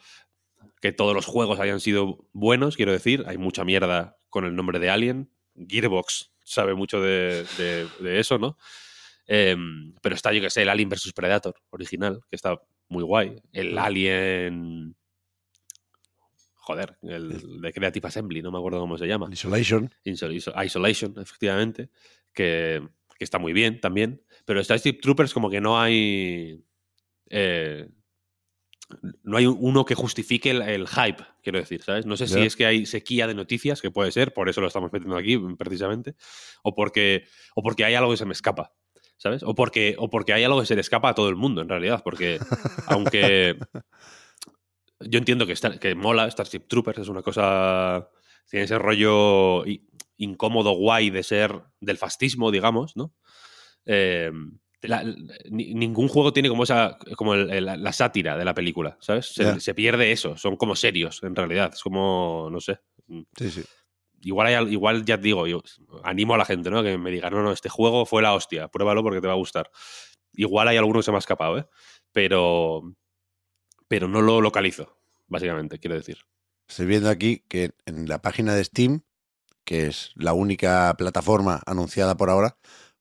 que 0.82 0.92
todos 0.92 1.14
los 1.16 1.26
juegos 1.26 1.60
hayan 1.60 1.80
sido 1.80 2.28
buenos, 2.34 2.76
quiero 2.76 2.92
decir, 2.92 3.24
hay 3.28 3.38
mucha 3.38 3.64
mierda 3.64 4.18
con 4.30 4.46
el 4.46 4.56
nombre 4.56 4.80
de 4.80 4.90
Alien. 4.90 5.32
Gearbox 5.56 6.32
sabe 6.44 6.76
mucho 6.76 7.02
de, 7.02 7.46
de- 7.58 7.88
de 8.00 8.20
eso, 8.20 8.38
¿no? 8.38 8.58
Em, 9.26 9.94
pero 10.02 10.16
está, 10.16 10.32
yo 10.34 10.40
que 10.42 10.50
sé, 10.50 10.62
el 10.62 10.70
Alien 10.70 10.90
vs 10.90 11.12
Predator 11.14 11.56
original, 11.72 12.20
que 12.30 12.36
está 12.36 12.62
muy 12.90 13.04
guay. 13.04 13.42
El 13.52 13.78
Alien. 13.78 14.96
Joder, 16.54 16.98
el 17.02 17.62
de 17.62 17.74
Creative 17.74 18.08
Assembly, 18.08 18.42
no 18.42 18.52
me 18.52 18.58
acuerdo 18.58 18.80
cómo 18.80 18.98
se 18.98 19.08
llama. 19.08 19.30
Isolation. 19.32 19.90
Iso- 20.04 20.32
iso- 20.32 20.54
Isolation, 20.64 21.14
efectivamente, 21.18 21.90
que, 22.34 22.86
que 23.18 23.24
está 23.24 23.40
muy 23.40 23.54
bien 23.54 23.80
también. 23.80 24.22
Pero 24.46 24.62
Starship 24.64 25.00
Troopers 25.02 25.34
como 25.34 25.50
que 25.50 25.62
no 25.62 25.80
hay... 25.80 26.62
eh, 27.30 27.90
no 29.24 29.38
hay 29.38 29.46
uno 29.46 29.84
que 29.86 29.96
justifique 29.96 30.50
el, 30.52 30.62
el 30.62 30.88
hype, 30.88 31.24
quiero 31.44 31.60
decir, 31.60 31.84
¿sabes? 31.84 32.06
No 32.06 32.16
sé 32.16 32.26
si 32.28 32.36
es 32.46 32.56
que 32.56 32.66
hay 32.66 32.86
sequía 32.86 33.28
de 33.28 33.34
noticias, 33.36 33.82
que 33.82 33.92
puede 33.92 34.12
ser, 34.14 34.34
por 34.34 34.48
eso 34.48 34.62
lo 34.62 34.68
estamos 34.68 34.92
metiendo 34.94 35.18
aquí, 35.18 35.38
precisamente, 35.58 36.16
o 36.64 36.74
porque, 36.74 37.26
o 37.56 37.62
porque 37.64 37.84
hay 37.84 37.96
algo 37.96 38.12
que 38.12 38.18
se 38.18 38.26
me 38.26 38.32
escapa, 38.32 38.74
¿sabes? 39.18 39.44
O 39.44 39.56
porque, 39.56 39.96
o 40.00 40.10
porque 40.10 40.32
hay 40.34 40.44
algo 40.46 40.60
que 40.62 40.66
se 40.68 40.76
le 40.76 40.82
escapa 40.82 41.10
a 41.10 41.16
todo 41.16 41.28
el 41.28 41.36
mundo, 41.36 41.62
en 41.62 41.68
realidad, 41.70 42.02
porque 42.04 42.40
aunque 42.88 43.58
yo 45.02 45.20
entiendo 45.20 45.46
que, 45.46 45.54
está- 45.54 45.80
que 45.80 45.94
mola 45.96 46.30
Starship 46.32 46.68
Troopers, 46.68 47.00
es 47.00 47.08
una 47.10 47.22
cosa, 47.22 48.10
tiene 48.50 48.66
ese 48.66 48.80
rollo 48.80 49.64
incómodo, 50.18 50.72
guay 50.72 51.10
de 51.10 51.24
ser 51.24 51.62
del 51.82 51.98
fascismo, 51.98 52.52
digamos, 52.52 52.96
¿no? 52.96 53.14
Eh, 53.86 54.32
la- 54.82 55.04
ningún 55.50 56.08
juego 56.08 56.34
tiene 56.34 56.50
como 56.50 56.64
esa 56.64 56.98
como 57.16 57.34
el- 57.34 57.50
el- 57.50 57.66
la 57.66 57.94
sátira 57.94 58.38
de 58.38 58.46
la 58.46 58.54
película, 58.54 58.98
¿sabes? 59.02 59.28
Se, 59.60 59.74
pierde 59.74 60.12
eso, 60.12 60.38
son 60.38 60.56
como 60.56 60.76
serios 60.76 61.24
en 61.24 61.36
realidad, 61.36 61.72
es 61.74 61.82
como, 61.82 62.50
no 62.52 62.60
sé. 62.62 62.80
Sí, 63.38 63.50
sí. 63.50 63.64
Igual, 64.22 64.48
hay 64.48 64.54
al- 64.56 64.72
igual 64.74 65.06
ya 65.06 65.18
te 65.18 65.24
digo, 65.24 65.48
yo 65.48 65.62
animo 66.04 66.34
a 66.34 66.38
la 66.38 66.46
gente, 66.46 66.70
¿no? 66.70 66.84
Que 66.84 66.98
me 66.98 67.12
diga, 67.12 67.30
no, 67.30 67.42
no, 67.44 67.52
este 67.52 67.70
juego 67.70 68.06
fue 68.06 68.22
la 68.22 68.34
hostia, 68.34 68.68
pruébalo 68.68 69.04
porque 69.04 69.22
te 69.22 69.28
va 69.28 69.34
a 69.34 69.38
gustar. 69.38 69.70
Igual 70.34 70.68
hay 70.68 70.78
alguno 70.78 71.00
que 71.00 71.04
se 71.04 71.12
me 71.12 71.18
ha 71.18 71.20
escapado, 71.20 71.58
¿eh? 71.60 71.68
Pero, 72.12 72.82
pero 73.88 74.08
no 74.08 74.22
lo 74.22 74.42
localizo, 74.42 74.98
básicamente, 75.28 75.80
quiero 75.80 75.96
decir. 75.96 76.18
Estoy 76.68 76.86
viendo 76.86 77.10
aquí 77.10 77.44
que 77.48 77.72
en 77.86 78.08
la 78.08 78.22
página 78.22 78.54
de 78.56 78.64
Steam, 78.64 79.02
que 79.64 79.88
es 79.88 80.12
la 80.16 80.34
única 80.34 80.94
plataforma 80.98 81.62
anunciada 81.66 82.18
por 82.18 82.30
ahora, 82.30 82.58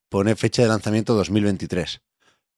pone 0.09 0.37
fecha 0.37 0.63
de 0.63 0.69
lanzamiento 0.69 1.15
2023. 1.15 2.03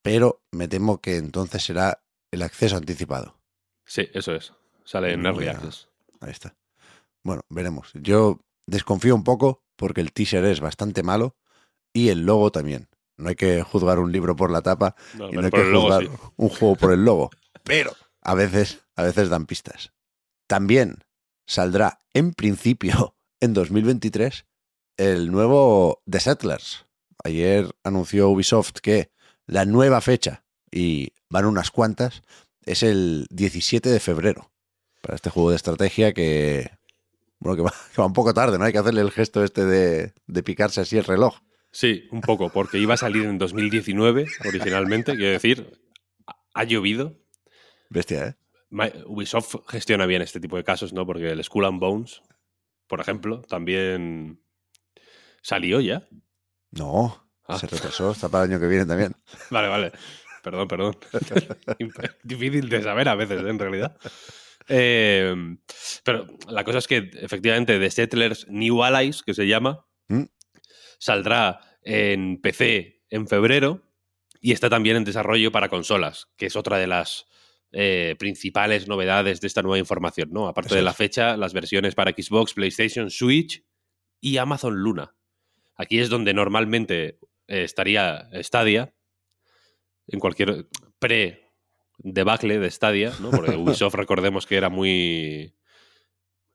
Pero 0.02 0.43
me 0.52 0.69
temo 0.69 1.00
que 1.00 1.17
entonces 1.17 1.64
será 1.64 2.02
el 2.31 2.43
acceso 2.43 2.76
anticipado. 2.76 3.38
Sí, 3.85 4.09
eso 4.12 4.35
es. 4.35 4.52
Sale 4.85 5.12
en 5.12 5.26
Early 5.26 5.49
Access. 5.49 5.88
Ahí 6.21 6.31
está. 6.31 6.57
Bueno, 7.23 7.43
veremos. 7.49 7.90
Yo 7.95 8.40
desconfío 8.67 9.14
un 9.14 9.25
poco 9.25 9.64
porque 9.76 10.00
el 10.00 10.12
teaser 10.12 10.45
es 10.45 10.61
bastante 10.61 11.02
malo 11.02 11.37
y 11.93 12.09
el 12.09 12.25
logo 12.25 12.52
también. 12.52 12.88
No 13.17 13.31
hay 13.31 13.35
que 13.35 13.62
juzgar 13.62 13.99
un 13.99 14.12
libro 14.12 14.37
por 14.37 14.50
la 14.50 14.62
tapa 14.62 14.95
No, 15.14 15.28
y 15.28 15.33
no 15.33 15.45
hay 15.45 15.50
que 15.50 15.64
logo 15.64 15.87
juzgar 15.87 16.05
sí. 16.05 16.11
un 16.37 16.49
juego 16.49 16.76
por 16.76 16.93
el 16.93 17.05
logo. 17.05 17.31
Pero 17.64 17.93
a 18.23 18.35
veces, 18.35 18.81
a 18.95 19.02
veces 19.02 19.28
dan 19.28 19.47
pistas. 19.47 19.93
También 20.47 21.05
saldrá 21.47 21.99
en 22.14 22.33
principio 22.33 23.17
en 23.40 23.55
2023 23.55 24.47
el 24.97 25.31
nuevo 25.31 26.02
The 26.09 26.21
Settlers. 26.21 26.87
Ayer 27.25 27.66
anunció 27.84 28.28
Ubisoft 28.28 28.72
que 28.82 29.10
la 29.46 29.64
nueva 29.64 30.00
fecha, 30.00 30.44
y 30.70 31.12
van 31.30 31.46
unas 31.46 31.70
cuantas, 31.70 32.22
es 32.64 32.82
el 32.82 33.26
17 33.30 33.88
de 33.88 34.00
febrero. 34.00 34.50
Para 35.00 35.14
este 35.16 35.30
juego 35.30 35.50
de 35.50 35.56
estrategia 35.56 36.12
que, 36.12 36.70
bueno, 37.38 37.56
que 37.56 37.62
va, 37.62 37.72
que 37.94 38.00
va 38.00 38.06
un 38.06 38.12
poco 38.12 38.34
tarde, 38.34 38.58
¿no? 38.58 38.64
Hay 38.64 38.72
que 38.72 38.78
hacerle 38.78 39.00
el 39.00 39.10
gesto 39.10 39.42
este 39.44 39.64
de, 39.64 40.12
de 40.26 40.42
picarse 40.42 40.80
así 40.80 40.96
el 40.98 41.04
reloj. 41.04 41.38
Sí, 41.70 42.04
un 42.10 42.20
poco, 42.22 42.48
porque 42.50 42.78
iba 42.78 42.94
a 42.94 42.98
salir 42.98 43.25
en 43.25 43.38
2019 43.38 44.26
originalmente, 44.46 45.14
quiero 45.16 45.32
decir, 45.32 45.80
ha- 46.54 46.64
llovido. 46.64 47.14
Bestia, 47.90 48.26
¿eh? 48.26 48.34
Ubisoft 49.06 49.56
gestiona 49.68 50.06
bien 50.06 50.20
este 50.22 50.40
tipo 50.40 50.56
de 50.56 50.64
casos, 50.64 50.92
¿no? 50.92 51.06
Porque 51.06 51.30
el 51.30 51.42
Skull 51.44 51.64
and 51.66 51.80
Bones, 51.80 52.22
por 52.87 53.00
ejemplo, 53.00 53.42
también 53.42 54.40
salió 55.42 55.80
ya. 55.80 56.06
No, 56.72 57.25
Ah. 57.50 57.58
se 57.58 57.66
retrasó, 57.66 58.10
está 58.10 58.28
para 58.28 58.44
el 58.44 58.50
año 58.50 58.60
que 58.60 58.66
viene 58.68 58.84
también. 58.84 59.14
Vale, 59.50 59.68
vale. 59.68 59.92
Perdón, 60.42 60.68
perdón. 60.68 60.96
Difícil 62.22 62.68
de 62.68 62.82
saber 62.82 63.08
a 63.08 63.14
veces, 63.14 63.42
¿eh? 63.42 63.48
en 63.48 63.58
realidad. 63.58 63.96
Eh, 64.68 65.34
pero 66.04 66.26
la 66.48 66.62
cosa 66.64 66.78
es 66.78 66.87
que, 66.87 67.10
efectivamente, 67.14 67.78
The 67.78 67.90
Settlers 67.90 68.46
New 68.48 68.82
Allies, 68.84 69.22
que 69.22 69.32
se 69.34 69.46
llama, 69.46 69.87
¿Mm? 70.08 70.25
saldrá 70.98 71.60
en 71.82 72.40
PC 72.40 73.02
en 73.10 73.26
febrero 73.28 73.82
y 74.40 74.52
está 74.52 74.68
también 74.68 74.96
en 74.96 75.04
desarrollo 75.04 75.50
para 75.50 75.68
consolas, 75.70 76.28
que 76.37 76.46
es 76.46 76.56
otra 76.56 76.76
de 76.78 76.87
las 76.87 77.26
eh, 77.72 78.14
principales 78.18 78.88
novedades 78.88 79.40
de 79.40 79.46
esta 79.46 79.62
nueva 79.62 79.78
información, 79.78 80.28
¿no? 80.32 80.48
Aparte 80.48 80.68
Eso 80.68 80.76
de 80.76 80.82
la 80.82 80.90
es. 80.92 80.96
fecha, 80.96 81.37
las 81.37 81.52
versiones 81.54 81.94
para 81.94 82.12
Xbox, 82.12 82.52
PlayStation, 82.54 83.10
Switch 83.10 83.64
y 84.20 84.37
Amazon 84.37 84.76
Luna. 84.76 85.14
Aquí 85.78 85.99
es 86.00 86.11
donde 86.11 86.35
normalmente 86.35 87.18
eh, 87.47 87.62
estaría 87.64 88.28
Stadia, 88.42 88.92
en 90.08 90.20
cualquier 90.20 90.66
pre 90.99 91.44
debacle 91.99 92.58
de 92.58 92.70
Stadia, 92.70 93.12
¿no? 93.20 93.30
Porque 93.30 93.56
Ubisoft 93.56 93.94
recordemos 93.94 94.47
que 94.47 94.56
era 94.56 94.68
muy 94.68 95.54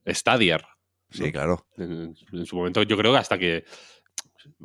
Stadiar. 0.06 0.68
Sí, 1.10 1.32
claro. 1.32 1.66
En, 1.78 2.16
en 2.32 2.46
su 2.46 2.56
momento 2.56 2.84
yo 2.84 2.98
creo 2.98 3.12
que 3.12 3.18
hasta 3.20 3.38
que 3.38 3.64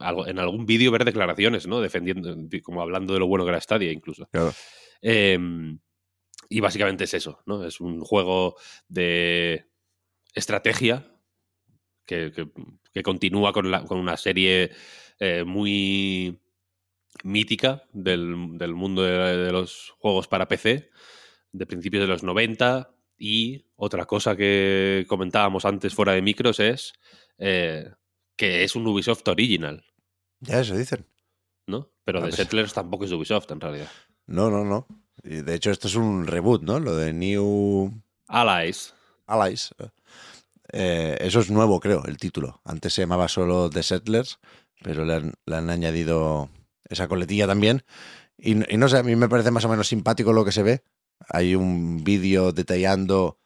algo- 0.00 0.26
en 0.26 0.38
algún 0.38 0.66
vídeo 0.66 0.90
ver 0.90 1.04
declaraciones, 1.04 1.66
¿no? 1.66 1.80
Defendiendo, 1.80 2.34
como 2.62 2.80
hablando 2.82 3.12
de 3.14 3.20
lo 3.20 3.26
bueno 3.26 3.44
que 3.44 3.50
era 3.50 3.60
Stadia 3.60 3.92
incluso. 3.92 4.26
claro. 4.32 4.52
Eh, 5.02 5.38
y 6.50 6.60
básicamente 6.60 7.04
es 7.04 7.12
eso, 7.14 7.42
¿no? 7.46 7.64
Es 7.64 7.80
un 7.80 8.00
juego 8.00 8.56
de 8.88 9.66
estrategia 10.34 11.12
que, 12.08 12.32
que- 12.32 12.48
que 12.92 13.02
continúa 13.04 13.52
con, 13.52 13.70
la- 13.70 13.84
con 13.84 13.98
una 13.98 14.16
serie 14.16 14.72
eh, 15.20 15.44
muy 15.44 16.40
mítica 17.22 17.84
del, 17.92 18.56
del 18.58 18.74
mundo 18.74 19.02
de, 19.02 19.12
de 19.36 19.52
los 19.52 19.90
juegos 19.98 20.26
para 20.28 20.48
PC, 20.48 20.90
de 21.52 21.66
principios 21.66 22.02
de 22.02 22.08
los 22.08 22.22
90. 22.22 22.90
Y 23.20 23.66
otra 23.76 24.06
cosa 24.06 24.36
que 24.36 25.04
comentábamos 25.08 25.64
antes 25.64 25.92
fuera 25.94 26.12
de 26.12 26.22
micros 26.22 26.60
es 26.60 26.92
eh, 27.38 27.90
que 28.36 28.62
es 28.64 28.74
un 28.76 28.86
Ubisoft 28.86 29.26
original, 29.28 29.84
Ya 30.40 30.60
eso 30.60 30.76
dicen. 30.76 31.04
¿no? 31.66 31.90
Pero 32.04 32.18
Ah, 32.20 32.22
The 32.22 32.28
pues- 32.28 32.36
Settlers 32.36 32.72
tampoco 32.72 33.04
es 33.04 33.10
de 33.10 33.16
Ubisoft 33.16 33.50
en 33.50 33.60
realidad. 33.60 33.90
No, 34.26 34.50
no, 34.50 34.64
no. 34.64 34.86
De 35.24 35.54
hecho, 35.54 35.70
esto 35.72 35.88
es 35.88 35.96
un 35.96 36.26
reboot, 36.26 36.62
¿no? 36.62 36.78
Lo 36.78 36.94
de 36.94 37.12
New 37.12 37.92
Allies. 38.28 38.94
Allies. 39.26 39.74
Eh, 40.72 41.16
eso 41.20 41.40
es 41.40 41.50
nuevo, 41.50 41.80
creo, 41.80 42.04
el 42.04 42.18
título. 42.18 42.60
Antes 42.64 42.94
se 42.94 43.02
llamaba 43.02 43.28
solo 43.28 43.70
The 43.70 43.82
Settlers, 43.82 44.38
pero 44.82 45.04
le 45.04 45.14
han, 45.14 45.70
añadido 45.70 46.50
esa 46.88 47.08
coletilla 47.08 47.46
también. 47.46 47.84
Y, 48.36 48.72
y 48.72 48.76
no 48.76 48.88
sé, 48.88 48.98
a 48.98 49.02
mí 49.02 49.16
me 49.16 49.28
parece 49.28 49.50
más 49.50 49.64
o 49.64 49.68
menos 49.68 49.88
simpático 49.88 50.32
lo 50.32 50.44
que 50.44 50.52
se 50.52 50.62
ve. 50.62 50.82
Hay 51.28 51.54
un 51.54 52.04
vídeo 52.04 52.52
detallando 52.52 53.38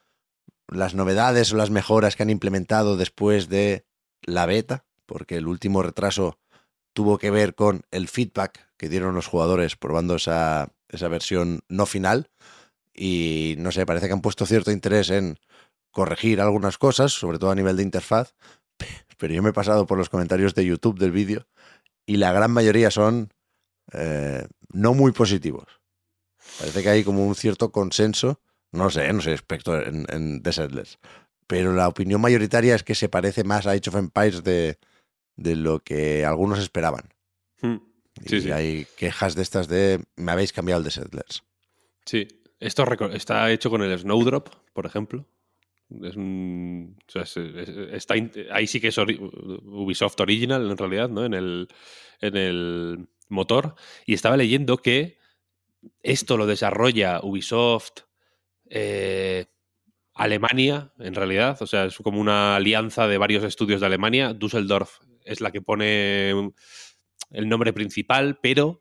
las 0.69 0.95
novedades 0.95 1.52
o 1.52 1.57
las 1.57 1.71
mejoras 1.71 2.17
que 2.17 2.23
han 2.23 2.31
implementado 2.31 2.97
después 2.97 3.49
de 3.49 3.87
la 4.23 4.47
beta, 4.47 4.85
porque 5.07 5.37
el 5.37 5.47
último 5.47 5.83
retraso 5.83 6.38
tuvo 6.93 7.19
que 7.19 7.31
ver 7.31 7.55
con 7.55 7.83
el 7.91 8.09
feedback 8.09 8.69
que 8.76 8.88
dieron 8.88 9.14
los 9.14 9.26
jugadores 9.26 9.76
probando 9.76 10.17
esa, 10.17 10.73
esa 10.88 11.09
versión 11.09 11.61
no 11.69 11.87
final. 11.87 12.31
Y 12.95 13.55
no 13.59 13.73
sé, 13.73 13.87
parece 13.87 14.07
que 14.07 14.12
han 14.12 14.21
puesto 14.21 14.45
cierto 14.45 14.71
interés 14.71 15.11
en 15.11 15.38
corregir 15.93 16.41
algunas 16.41 16.79
cosas, 16.79 17.13
sobre 17.13 17.39
todo 17.39 17.51
a 17.51 17.55
nivel 17.55 17.77
de 17.77 17.85
interfaz, 17.85 18.35
pero 19.19 19.33
yo 19.33 19.43
me 19.43 19.51
he 19.51 19.55
pasado 19.55 19.87
por 19.87 19.99
los 19.99 20.09
comentarios 20.09 20.55
de 20.55 20.65
YouTube 20.65 20.99
del 20.99 21.13
vídeo 21.13 21.47
y 22.07 22.17
la 22.17 22.33
gran 22.33 22.51
mayoría 22.51 22.91
son 22.91 23.33
eh, 23.93 24.47
no 24.73 24.95
muy 24.95 25.13
positivos. 25.13 25.81
Parece 26.59 26.83
que 26.83 26.89
hay 26.89 27.05
como 27.05 27.27
un 27.27 27.35
cierto 27.35 27.71
consenso, 27.71 28.41
no 28.73 28.91
sé, 28.91 29.13
no 29.13 29.21
soy 29.21 29.33
experto 29.33 29.81
en, 29.81 30.07
en 30.09 30.43
The 30.43 30.53
Settlers, 30.53 30.99
pero 31.47 31.73
la 31.73 31.89
opinión 31.89 32.21
mayoritaria 32.21 32.75
es 32.75 32.83
que 32.83 32.95
se 32.95 33.09
parece 33.09 33.45
más 33.45 33.67
a 33.67 33.73
Age 33.73 33.91
of 33.91 33.97
Empires 33.97 34.43
de, 34.43 34.79
de 35.37 35.57
lo 35.57 35.81
que 35.81 36.25
algunos 36.25 36.59
esperaban. 36.59 37.13
Hmm. 37.61 37.77
Sí, 38.27 38.37
y 38.37 38.41
sí. 38.43 38.53
hay 38.53 38.87
quejas 38.97 39.35
de 39.35 39.43
estas 39.43 39.69
de 39.69 40.05
me 40.17 40.33
habéis 40.33 40.53
cambiado 40.53 40.81
el 40.81 40.85
The 40.85 40.91
Settlers. 40.91 41.45
Sí. 42.05 42.29
Esto 42.63 42.85
está 43.13 43.51
hecho 43.51 43.71
con 43.71 43.83
el 43.83 43.99
Snowdrop, 43.99 44.49
por 44.73 44.87
ejemplo. 44.87 45.27
Está 47.93 48.15
ahí 48.51 48.67
sí 48.67 48.81
que 48.81 48.89
es 48.89 48.99
Ubisoft 48.99 50.21
Original, 50.21 50.71
en 50.71 50.77
realidad, 50.77 51.09
¿no? 51.09 51.25
En 51.25 51.35
el, 51.35 51.69
en 52.21 52.37
el 52.37 53.09
motor. 53.29 53.75
Y 54.07 54.15
estaba 54.15 54.37
leyendo 54.37 54.79
que 54.79 55.19
esto 56.03 56.37
lo 56.37 56.47
desarrolla 56.47 57.21
Ubisoft 57.23 58.03
eh, 58.69 59.47
Alemania, 60.15 60.93
en 60.99 61.15
realidad. 61.15 61.61
O 61.61 61.67
sea, 61.67 61.85
es 61.85 61.97
como 61.97 62.21
una 62.21 62.57
alianza 62.57 63.07
de 63.09 63.19
varios 63.19 63.45
estudios 63.45 63.81
de 63.81 63.87
Alemania. 63.87 64.35
Düsseldorf 64.35 65.00
es 65.25 65.41
la 65.41 65.50
que 65.50 65.63
pone 65.63 66.31
el 67.31 67.49
nombre 67.49 67.73
principal, 67.73 68.39
pero 68.43 68.81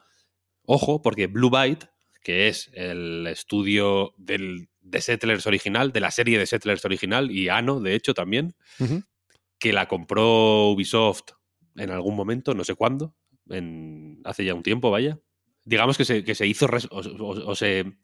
ojo, 0.63 1.01
porque 1.01 1.27
Blue 1.27 1.49
Byte, 1.49 1.89
que 2.23 2.47
es 2.47 2.69
el 2.73 3.25
estudio 3.27 4.13
del, 4.17 4.70
de 4.81 4.99
Settlers 5.01 5.45
original, 5.47 5.91
de 5.91 5.99
la 5.99 6.11
serie 6.11 6.37
de 6.39 6.45
Settlers 6.45 6.83
original, 6.85 7.31
y 7.31 7.49
Ano, 7.49 7.79
de 7.79 7.95
hecho, 7.95 8.13
también, 8.13 8.53
que 9.59 9.73
la 9.73 9.87
compró 9.87 10.69
Ubisoft 10.71 11.31
en 11.75 11.91
algún 11.91 12.15
momento, 12.15 12.53
no 12.53 12.63
sé 12.63 12.75
cuándo, 12.75 13.15
en, 13.49 14.21
hace 14.25 14.43
ya 14.45 14.53
un 14.53 14.63
tiempo, 14.63 14.91
vaya. 14.91 15.19
Digamos 15.65 15.97
que 15.97 16.05
se, 16.05 16.23
que 16.23 16.35
se 16.35 16.47
hizo, 16.47 16.65
o, 16.89 16.99
o- 16.99 17.49
o 17.51 17.55
se 17.55 17.97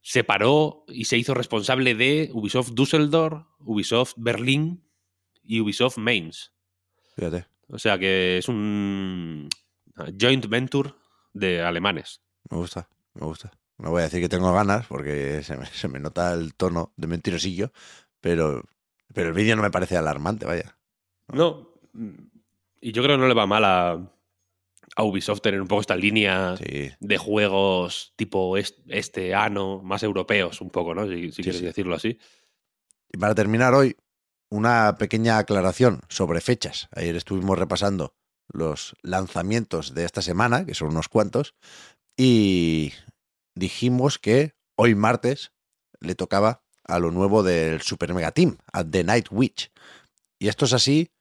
separó 0.00 0.84
y 0.88 1.04
se 1.04 1.18
hizo 1.18 1.34
responsable 1.34 1.94
de 1.94 2.30
Ubisoft 2.32 2.70
Düsseldorf, 2.72 3.44
Ubisoft 3.58 4.14
Berlín 4.16 4.82
y 5.42 5.60
Ubisoft 5.60 5.98
Mainz. 5.98 6.52
Fíjate. 7.16 7.46
O 7.68 7.78
sea 7.78 7.98
que 7.98 8.38
es 8.38 8.48
un 8.48 9.48
joint 10.18 10.46
venture 10.46 10.94
de 11.34 11.60
alemanes. 11.62 12.22
Me 12.50 12.56
gusta, 12.56 12.88
me 13.14 13.26
gusta. 13.26 13.50
No 13.82 13.90
voy 13.90 14.00
a 14.00 14.04
decir 14.04 14.20
que 14.20 14.28
tengo 14.28 14.52
ganas 14.52 14.86
porque 14.86 15.42
se 15.42 15.56
me, 15.56 15.66
se 15.66 15.88
me 15.88 16.00
nota 16.00 16.32
el 16.34 16.54
tono 16.54 16.92
de 16.96 17.06
mentirosillo, 17.06 17.72
pero, 18.20 18.62
pero 19.14 19.28
el 19.28 19.34
vídeo 19.34 19.56
no 19.56 19.62
me 19.62 19.70
parece 19.70 19.96
alarmante, 19.96 20.46
vaya. 20.46 20.76
No, 21.32 21.68
y 22.80 22.92
yo 22.92 23.02
creo 23.02 23.16
que 23.16 23.20
no 23.22 23.28
le 23.28 23.34
va 23.34 23.46
mal 23.46 23.64
a, 23.64 23.92
a 24.96 25.02
Ubisoft 25.04 25.40
tener 25.40 25.60
un 25.60 25.68
poco 25.68 25.80
esta 25.80 25.96
línea 25.96 26.56
Sí, 26.56 26.90
de 26.98 27.18
juegos 27.18 28.12
tipo 28.16 28.56
est- 28.56 28.80
este 28.88 29.34
ano, 29.34 29.80
más 29.82 30.02
europeos 30.02 30.60
un 30.60 30.70
poco, 30.70 30.94
¿no? 30.94 31.06
Si, 31.08 31.30
si 31.30 31.30
Sí, 31.30 31.42
quieres 31.42 31.60
sí. 31.60 31.66
decirlo 31.66 31.94
así. 31.94 32.18
Y 33.12 33.18
para 33.18 33.34
terminar 33.34 33.74
hoy, 33.74 33.96
una 34.50 34.96
pequeña 34.98 35.38
aclaración 35.38 36.00
sobre 36.08 36.40
fechas. 36.40 36.88
Ayer 36.94 37.16
estuvimos 37.16 37.58
repasando 37.58 38.14
los 38.52 38.96
lanzamientos 39.02 39.94
de 39.94 40.04
esta 40.04 40.22
semana, 40.22 40.64
que 40.66 40.74
son 40.74 40.88
unos 40.88 41.08
cuantos, 41.08 41.54
y 42.16 42.92
dijimos 43.60 44.18
que 44.18 44.54
hoy 44.74 44.96
martes 44.96 45.52
le 46.00 46.16
tocaba 46.16 46.64
a 46.82 46.98
lo 46.98 47.12
nuevo 47.12 47.44
del 47.44 47.82
Super 47.82 48.12
Mega 48.14 48.32
Team, 48.32 48.56
a 48.72 48.82
The 48.82 49.04
Night 49.04 49.28
Witch. 49.30 49.70
Y 50.40 50.48
esto 50.48 50.64
es 50.64 50.72
así 50.72 51.12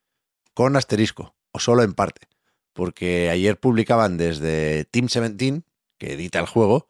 con 0.56 0.76
asterisco, 0.76 1.36
o 1.52 1.60
solo 1.60 1.84
en 1.84 1.94
parte, 1.94 2.28
porque 2.74 3.30
ayer 3.30 3.60
publicaban 3.60 4.18
desde 4.18 4.86
Team 4.86 5.08
17, 5.08 5.64
que 6.00 6.14
edita 6.14 6.40
el 6.40 6.48
juego, 6.48 6.88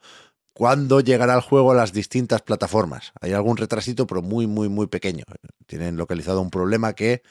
cuándo 0.53 1.01
llegará 1.01 1.33
el 1.33 1.41
juego 1.41 1.71
a 1.71 1.75
las 1.75 1.91
distintas 1.91 2.41
plataformas. 2.41 3.11
Hay 3.19 3.33
algún 3.33 3.57
retrasito, 3.57 4.07
pero 4.07 4.21
muy, 4.21 4.45
muy, 4.47 4.69
muy 4.69 4.87
pequeño. 4.87 5.23
Tienen 5.65 5.97
localizado 5.97 6.41
un 6.41 6.51
problema 6.51 6.93
que 6.93 7.23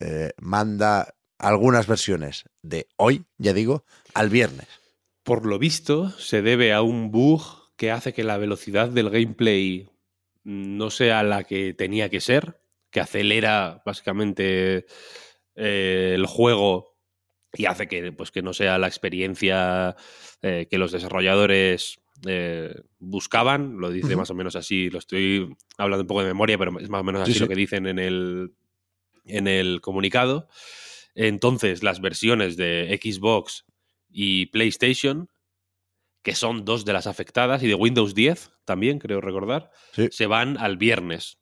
eh, 0.00 0.32
manda 0.38 1.14
algunas 1.38 1.86
versiones 1.86 2.44
de 2.62 2.88
hoy, 2.96 3.24
ya 3.38 3.52
digo, 3.54 3.84
al 4.12 4.28
viernes. 4.28 4.68
Por 5.24 5.46
lo 5.46 5.58
visto, 5.58 6.10
se 6.10 6.42
debe 6.42 6.72
a 6.72 6.82
un 6.82 7.10
bug 7.10 7.42
que 7.76 7.90
hace 7.90 8.12
que 8.12 8.24
la 8.24 8.36
velocidad 8.36 8.90
del 8.90 9.10
gameplay 9.10 9.88
no 10.44 10.90
sea 10.90 11.22
la 11.22 11.44
que 11.44 11.72
tenía 11.72 12.10
que 12.10 12.20
ser, 12.20 12.60
que 12.90 13.00
acelera 13.00 13.82
básicamente 13.84 14.86
eh, 15.56 16.12
el 16.14 16.26
juego 16.26 16.94
y 17.54 17.64
hace 17.66 17.88
que, 17.88 18.12
pues, 18.12 18.30
que 18.30 18.42
no 18.42 18.52
sea 18.52 18.78
la 18.78 18.86
experiencia 18.86 19.96
eh, 20.42 20.66
que 20.70 20.78
los 20.78 20.92
desarrolladores 20.92 22.00
eh, 22.26 22.74
buscaban. 22.98 23.78
Lo 23.78 23.90
dice 23.90 24.16
más 24.16 24.30
o 24.30 24.34
menos 24.34 24.56
así, 24.56 24.90
lo 24.90 24.98
estoy 24.98 25.56
hablando 25.78 26.02
un 26.02 26.08
poco 26.08 26.20
de 26.20 26.28
memoria, 26.28 26.58
pero 26.58 26.78
es 26.78 26.88
más 26.88 27.00
o 27.00 27.04
menos 27.04 27.22
así 27.22 27.32
Sí, 27.32 27.38
lo 27.38 27.48
que 27.48 27.54
dicen 27.54 27.86
en 27.86 27.98
el, 27.98 28.52
en 29.24 29.48
el 29.48 29.80
comunicado. 29.80 30.48
Entonces, 31.14 31.82
las 31.82 32.00
versiones 32.00 32.56
de 32.56 33.00
Xbox 33.02 33.64
y 34.16 34.46
PlayStation, 34.46 35.28
que 36.22 36.34
son 36.34 36.64
dos 36.64 36.84
de 36.84 36.92
las 36.92 37.06
afectadas, 37.08 37.62
y 37.62 37.66
de 37.66 37.74
Windows 37.74 38.14
10 38.14 38.50
también, 38.64 38.98
creo 39.00 39.20
recordar, 39.20 39.70
Sí. 39.92 40.08
se 40.12 40.26
van 40.26 40.56
al 40.56 40.76
viernes. 40.78 41.38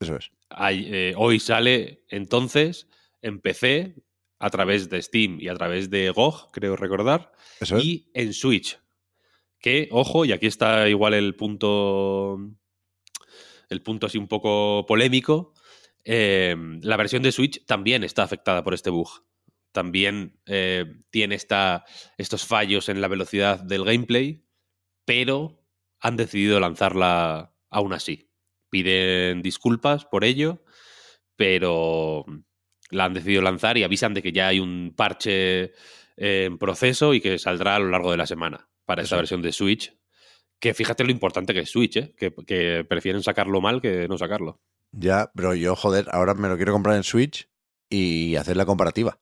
Eso 0.00 0.16
es. 0.16 0.30
Eh, 0.70 1.14
hoy 1.16 1.38
sale 1.40 2.04
entonces 2.08 2.88
en 3.22 3.40
PC 3.40 3.94
a 4.40 4.50
través 4.50 4.90
de 4.90 5.00
Steam 5.00 5.38
y 5.40 5.48
a 5.48 5.54
través 5.54 5.88
de 5.90 6.10
GOG, 6.10 6.50
creo 6.52 6.74
recordar, 6.76 7.32
Eso 7.60 7.76
es. 7.78 7.84
y 7.84 8.10
en 8.14 8.34
Switch. 8.34 8.78
Que, 9.60 9.88
ojo, 9.92 10.24
y 10.24 10.32
aquí 10.32 10.46
está 10.46 10.88
igual 10.88 11.12
el 11.14 11.36
punto. 11.36 12.38
El 13.68 13.82
punto 13.82 14.06
así 14.06 14.18
un 14.18 14.26
poco 14.28 14.84
polémico. 14.86 15.54
eh, 16.02 16.56
la 16.82 16.96
versión 16.96 17.22
de 17.22 17.30
Switch 17.30 17.64
también 17.66 18.02
está 18.04 18.22
afectada 18.22 18.64
por 18.64 18.72
este 18.72 18.88
bug. 18.90 19.22
También 19.72 20.40
eh, 20.46 20.84
tiene 21.10 21.34
esta, 21.34 21.84
estos 22.18 22.44
fallos 22.44 22.88
en 22.88 23.00
la 23.00 23.08
velocidad 23.08 23.60
del 23.60 23.84
gameplay, 23.84 24.44
pero 25.04 25.62
han 26.00 26.16
decidido 26.16 26.58
lanzarla 26.60 27.54
aún 27.70 27.92
así. 27.92 28.30
Piden 28.68 29.42
disculpas 29.42 30.04
por 30.04 30.24
ello, 30.24 30.64
pero 31.36 32.24
la 32.90 33.04
han 33.04 33.14
decidido 33.14 33.42
lanzar 33.42 33.78
y 33.78 33.84
avisan 33.84 34.14
de 34.14 34.22
que 34.22 34.32
ya 34.32 34.48
hay 34.48 34.60
un 34.60 34.92
parche 34.96 35.72
en 36.16 36.58
proceso 36.58 37.14
y 37.14 37.20
que 37.20 37.38
saldrá 37.38 37.76
a 37.76 37.78
lo 37.78 37.88
largo 37.88 38.10
de 38.10 38.16
la 38.16 38.26
semana 38.26 38.68
para 38.84 39.02
esta 39.02 39.16
versión 39.16 39.40
de 39.40 39.52
Switch, 39.52 39.96
Que 40.58 40.74
fíjate 40.74 41.04
lo 41.04 41.12
importante 41.12 41.54
que 41.54 41.60
es 41.60 41.70
Switch, 41.70 41.96
¿eh? 41.96 42.14
que, 42.18 42.34
que 42.46 42.84
prefieren 42.88 43.22
sacarlo 43.22 43.60
mal 43.60 43.80
que 43.80 44.08
no 44.08 44.18
sacarlo. 44.18 44.60
Ya, 44.92 45.30
pero 45.34 45.54
yo, 45.54 45.76
joder, 45.76 46.06
ahora 46.10 46.34
me 46.34 46.48
lo 46.48 46.56
quiero 46.56 46.72
comprar 46.72 46.96
en 46.96 47.04
Switch 47.04 47.48
y 47.88 48.36
hacer 48.36 48.56
la 48.56 48.66
comparativa. 48.66 49.20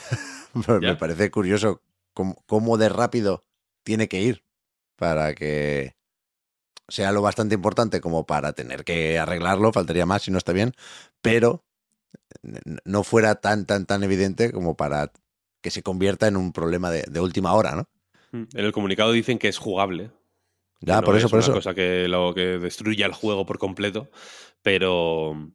me 0.80 0.96
parece 0.96 1.30
curioso 1.30 1.82
cómo, 2.14 2.42
cómo 2.46 2.76
de 2.78 2.88
rápido 2.88 3.44
tiene 3.82 4.08
que 4.08 4.20
ir 4.20 4.44
para 4.96 5.34
que 5.34 5.96
sea 6.88 7.12
lo 7.12 7.22
bastante 7.22 7.54
importante 7.54 8.00
como 8.00 8.26
para 8.26 8.52
tener 8.52 8.84
que 8.84 9.18
arreglarlo, 9.18 9.72
faltaría 9.72 10.06
más 10.06 10.22
si 10.22 10.30
no 10.30 10.38
está 10.38 10.52
bien, 10.52 10.74
pero 11.20 11.64
no 12.84 13.04
fuera 13.04 13.36
tan, 13.36 13.66
tan, 13.66 13.86
tan 13.86 14.02
evidente 14.02 14.52
como 14.52 14.76
para 14.76 15.12
que 15.60 15.70
se 15.70 15.82
convierta 15.82 16.26
en 16.26 16.36
un 16.36 16.52
problema 16.52 16.90
de, 16.90 17.04
de 17.08 17.20
última 17.20 17.54
hora, 17.54 17.74
¿no? 17.74 17.88
En 18.32 18.48
el 18.64 18.72
comunicado 18.72 19.12
dicen 19.12 19.38
que 19.38 19.48
es 19.48 19.58
jugable. 19.58 20.10
Ya, 20.80 21.00
no 21.00 21.02
por 21.02 21.16
eso, 21.16 21.28
es 21.28 21.30
por 21.30 21.38
una 21.38 21.44
eso. 21.44 21.52
cosa 21.52 21.74
que 21.74 22.08
lo 22.08 22.34
que 22.34 22.58
destruya 22.58 23.06
el 23.06 23.12
juego 23.12 23.46
por 23.46 23.58
completo, 23.58 24.10
pero, 24.62 25.52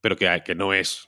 pero 0.00 0.16
que, 0.16 0.42
que 0.44 0.54
no 0.54 0.72
es 0.72 1.07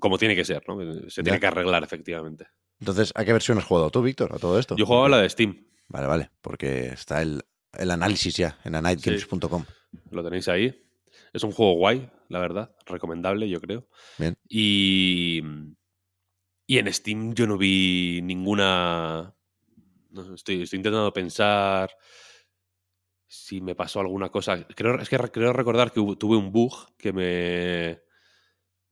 como 0.00 0.18
tiene 0.18 0.34
que 0.36 0.44
ser, 0.44 0.62
¿no? 0.68 0.78
Se 1.10 1.22
tiene 1.22 1.36
Ya. 1.36 1.40
que 1.40 1.46
arreglar, 1.46 1.82
efectivamente. 1.84 2.46
Entonces, 2.80 3.12
¿a 3.14 3.24
qué 3.24 3.32
versión 3.32 3.58
has 3.58 3.64
jugado 3.64 3.90
tú, 3.90 4.02
Víctor, 4.02 4.34
a 4.34 4.38
todo 4.38 4.58
esto? 4.58 4.76
Yo 4.76 4.86
jugaba 4.86 5.08
la 5.08 5.18
de 5.18 5.30
Steam, 5.30 5.66
Vale, 5.88 6.06
vale, 6.06 6.30
porque 6.40 6.86
está 6.88 7.20
el, 7.22 7.42
el 7.74 7.90
análisis 7.90 8.36
ya 8.36 8.58
en 8.64 8.74
anightgames.com. 8.74 9.64
lo 10.10 10.24
tenéis 10.24 10.48
ahí. 10.48 10.80
Es 11.32 11.44
un 11.44 11.52
juego 11.52 11.74
guay, 11.74 12.10
la 12.28 12.38
verdad, 12.40 12.74
recomendable, 12.86 13.48
yo 13.48 13.60
creo. 13.60 13.86
Bien. 14.18 14.36
Y, 14.48 15.42
y 16.66 16.78
en 16.78 16.92
Steam 16.92 17.34
yo 17.34 17.46
no 17.46 17.58
vi 17.58 18.20
ninguna... 18.22 19.34
no 20.10 20.34
estoy, 20.34 20.62
estoy 20.62 20.78
intentando 20.78 21.12
pensar 21.12 21.90
si 23.26 23.60
me 23.60 23.74
pasó 23.74 24.00
alguna 24.00 24.30
cosa. 24.30 24.66
Creo, 24.68 24.98
es 25.00 25.08
que 25.08 25.18
re- 25.18 25.30
creo 25.30 25.52
recordar 25.52 25.92
que 25.92 26.00
tuve 26.16 26.36
un 26.36 26.50
bug 26.52 26.72
que 26.96 27.12
me... 27.12 28.03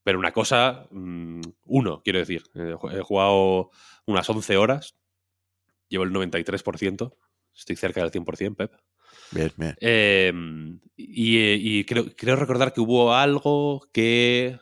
Pero 0.02 0.18
una 0.18 0.32
cosa, 0.32 0.86
mm, 0.90 1.40
uno, 1.66 2.02
quiero 2.02 2.18
decir. 2.18 2.42
Eh, 2.54 2.74
He 2.92 3.00
jugado 3.02 3.70
unas 4.06 4.28
11 4.28 4.56
horas, 4.56 4.96
llevo 5.88 6.04
el 6.04 6.12
93%, 6.12 7.16
estoy 7.54 7.76
cerca 7.76 8.00
del 8.00 8.10
100%, 8.10 8.56
Pep. 8.56 8.72
Bien, 9.30 9.52
bien. 9.56 9.76
Eh, 9.80 10.32
y 10.96 11.78
y 11.78 11.84
creo, 11.84 12.06
creo 12.16 12.36
recordar 12.36 12.72
que 12.72 12.80
hubo 12.80 13.14
algo 13.14 13.88
que... 13.92 14.58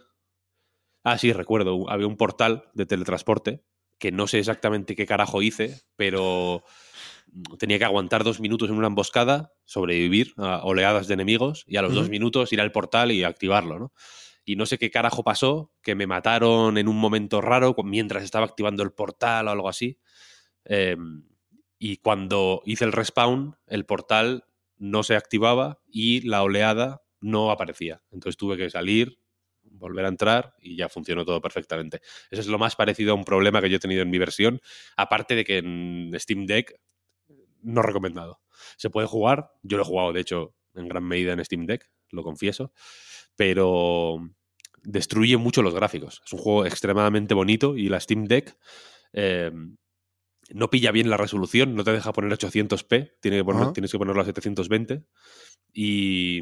Ah, 1.03 1.18
sí, 1.18 1.33
recuerdo. 1.33 1.88
Había 1.88 2.07
un 2.07 2.16
portal 2.16 2.64
de 2.74 2.87
teletransporte 2.87 3.64
que 4.00 4.11
no 4.11 4.26
sé 4.26 4.38
exactamente 4.38 4.96
qué 4.96 5.07
carajo 5.07 5.42
hice, 5.42 5.83
pero 5.94 6.64
tenía 7.59 7.79
que 7.79 7.85
aguantar 7.85 8.24
dos 8.24 8.40
minutos 8.40 8.70
en 8.70 8.76
una 8.76 8.88
emboscada, 8.88 9.53
sobrevivir 9.64 10.33
a 10.38 10.64
oleadas 10.64 11.07
de 11.07 11.14
enemigos 11.14 11.64
y 11.66 11.76
a 11.76 11.83
los 11.83 11.94
dos 11.94 12.09
minutos 12.09 12.53
ir 12.53 12.61
al 12.61 12.72
portal 12.72 13.12
y 13.12 13.22
activarlo, 13.22 13.79
¿no? 13.79 13.92
Y 14.50 14.56
no 14.56 14.66
sé 14.66 14.78
qué 14.78 14.90
carajo 14.90 15.22
pasó, 15.22 15.70
que 15.80 15.94
me 15.94 16.08
mataron 16.08 16.76
en 16.76 16.88
un 16.88 16.96
momento 16.96 17.40
raro 17.40 17.72
mientras 17.84 18.24
estaba 18.24 18.46
activando 18.46 18.82
el 18.82 18.90
portal 18.90 19.46
o 19.46 19.52
algo 19.52 19.68
así. 19.68 20.00
Eh, 20.64 20.96
y 21.78 21.98
cuando 21.98 22.60
hice 22.64 22.84
el 22.84 22.90
respawn, 22.90 23.56
el 23.68 23.86
portal 23.86 24.46
no 24.76 25.04
se 25.04 25.14
activaba 25.14 25.78
y 25.86 26.22
la 26.22 26.42
oleada 26.42 27.00
no 27.20 27.52
aparecía. 27.52 28.02
Entonces 28.10 28.36
tuve 28.36 28.56
que 28.56 28.70
salir, 28.70 29.20
volver 29.62 30.04
a 30.06 30.08
entrar 30.08 30.56
y 30.58 30.74
ya 30.74 30.88
funcionó 30.88 31.24
todo 31.24 31.40
perfectamente. 31.40 32.00
Eso 32.28 32.40
es 32.40 32.48
lo 32.48 32.58
más 32.58 32.74
parecido 32.74 33.12
a 33.12 33.14
un 33.14 33.24
problema 33.24 33.60
que 33.60 33.70
yo 33.70 33.76
he 33.76 33.78
tenido 33.78 34.02
en 34.02 34.10
mi 34.10 34.18
versión, 34.18 34.60
aparte 34.96 35.36
de 35.36 35.44
que 35.44 35.58
en 35.58 36.10
Steam 36.18 36.46
Deck 36.46 36.74
no 37.62 37.82
recomendado. 37.82 38.40
Se 38.76 38.90
puede 38.90 39.06
jugar, 39.06 39.52
yo 39.62 39.76
lo 39.76 39.84
he 39.84 39.86
jugado 39.86 40.12
de 40.12 40.22
hecho 40.22 40.56
en 40.74 40.88
gran 40.88 41.04
medida 41.04 41.34
en 41.34 41.44
Steam 41.44 41.66
Deck, 41.66 41.88
lo 42.08 42.24
confieso, 42.24 42.72
pero 43.36 44.20
destruye 44.82 45.36
mucho 45.36 45.62
los 45.62 45.74
gráficos. 45.74 46.22
Es 46.24 46.32
un 46.32 46.38
juego 46.38 46.66
extremadamente 46.66 47.34
bonito 47.34 47.76
y 47.76 47.88
la 47.88 48.00
Steam 48.00 48.24
Deck 48.26 48.56
eh, 49.12 49.50
no 50.52 50.70
pilla 50.70 50.90
bien 50.92 51.10
la 51.10 51.16
resolución, 51.16 51.74
no 51.76 51.84
te 51.84 51.92
deja 51.92 52.12
poner 52.12 52.32
800p, 52.32 53.12
tiene 53.20 53.36
que 53.38 53.44
poner- 53.44 53.62
tienes 53.72 53.92
que 53.92 53.98
ponerlo 53.98 54.22
a 54.22 54.24
720 54.24 55.04
y 55.72 56.40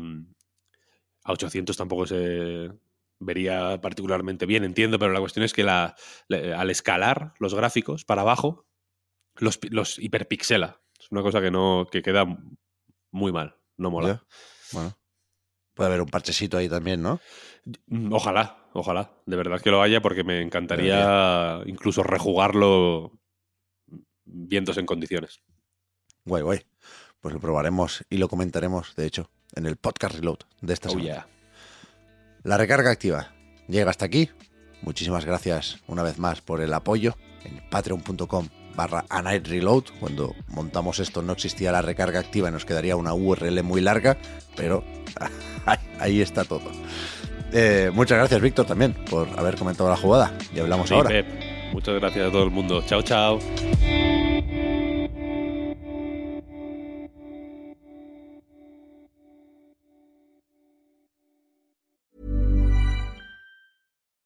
a 1.24 1.32
800 1.32 1.76
tampoco 1.76 2.06
se 2.06 2.70
vería 3.20 3.80
particularmente 3.80 4.46
bien, 4.46 4.64
entiendo, 4.64 4.98
pero 4.98 5.12
la 5.12 5.20
cuestión 5.20 5.44
es 5.44 5.52
que 5.52 5.64
la, 5.64 5.94
la- 6.28 6.60
al 6.60 6.70
escalar 6.70 7.34
los 7.38 7.54
gráficos 7.54 8.04
para 8.04 8.22
abajo, 8.22 8.66
los, 9.36 9.58
los 9.70 9.98
hiperpixela. 9.98 10.80
Es 10.98 11.10
una 11.10 11.22
cosa 11.22 11.40
que 11.40 11.50
no 11.50 11.86
que 11.90 12.02
queda 12.02 12.24
muy 13.10 13.32
mal, 13.32 13.56
no 13.76 13.90
mola. 13.90 14.24
Bueno. 14.72 14.97
Puede 15.78 15.90
haber 15.90 16.00
un 16.02 16.08
parchecito 16.08 16.58
ahí 16.58 16.68
también, 16.68 17.00
¿no? 17.02 17.20
Mm, 17.86 18.12
Ojalá, 18.12 18.66
ojalá, 18.72 19.12
de 19.26 19.36
verdad 19.36 19.60
que 19.60 19.70
lo 19.70 19.80
haya 19.80 20.02
porque 20.02 20.24
me 20.24 20.42
encantaría 20.42 21.60
incluso 21.66 22.02
rejugarlo 22.02 23.12
viéndose 24.24 24.80
en 24.80 24.86
condiciones. 24.86 25.40
Guay, 26.24 26.42
guay. 26.42 26.60
Pues 27.20 27.32
lo 27.32 27.38
probaremos 27.40 28.04
y 28.10 28.16
lo 28.16 28.28
comentaremos, 28.28 28.96
de 28.96 29.06
hecho, 29.06 29.30
en 29.54 29.66
el 29.66 29.76
podcast 29.76 30.16
reload 30.16 30.38
de 30.62 30.74
esta 30.74 30.88
Oh, 30.88 30.90
semana. 30.90 31.08
yeah. 31.08 31.28
La 32.42 32.56
recarga 32.58 32.90
activa 32.90 33.32
llega 33.68 33.90
hasta 33.90 34.04
aquí. 34.06 34.30
Muchísimas 34.82 35.24
gracias 35.26 35.78
una 35.86 36.02
vez 36.02 36.18
más 36.18 36.40
por 36.40 36.60
el 36.60 36.74
apoyo 36.74 37.14
en 37.44 37.62
patreon.com 37.70 38.48
barra 38.78 39.04
a 39.10 39.20
night 39.20 39.46
reload. 39.48 39.84
Cuando 39.98 40.34
montamos 40.48 41.00
esto 41.00 41.20
no 41.20 41.32
existía 41.32 41.72
la 41.72 41.82
recarga 41.82 42.20
activa 42.20 42.48
y 42.48 42.52
nos 42.52 42.64
quedaría 42.64 42.94
una 42.96 43.12
URL 43.12 43.62
muy 43.64 43.80
larga, 43.80 44.16
pero 44.56 44.84
ahí, 45.66 45.78
ahí 45.98 46.20
está 46.22 46.44
todo. 46.44 46.70
Eh, 47.52 47.90
muchas 47.92 48.18
gracias, 48.18 48.40
Víctor, 48.40 48.66
también 48.66 48.94
por 49.10 49.28
haber 49.36 49.56
comentado 49.56 49.90
la 49.90 49.96
jugada. 49.96 50.32
Y 50.54 50.60
hablamos 50.60 50.88
Sí, 50.88 50.94
ahora. 50.94 51.10
Pep, 51.10 51.26
muchas 51.72 51.96
gracias 51.96 52.28
a 52.28 52.30
todo 52.30 52.44
el 52.44 52.50
mundo. 52.50 52.82
Chao, 52.86 53.02
chao. 53.02 53.40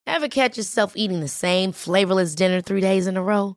Ever 0.06 0.28
catch 0.28 0.56
yourself 0.56 0.92
eating 0.94 1.20
the 1.20 1.26
same 1.26 1.72
flavorless 1.72 2.34
dinner 2.34 2.60
three 2.60 2.80
days 2.80 3.06
in 3.06 3.16
a 3.16 3.22
row? 3.22 3.56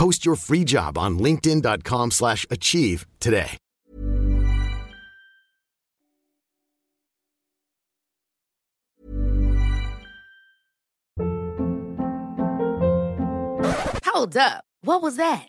Post 0.00 0.24
your 0.24 0.36
free 0.36 0.64
job 0.64 0.96
on 0.96 1.18
linkedin.com/achieve 1.18 2.10
slash 2.10 2.46
achieve 2.50 3.06
today. 3.20 3.58
Hold 14.06 14.36
up. 14.36 14.64
What 14.82 15.02
was 15.02 15.16
that? 15.16 15.48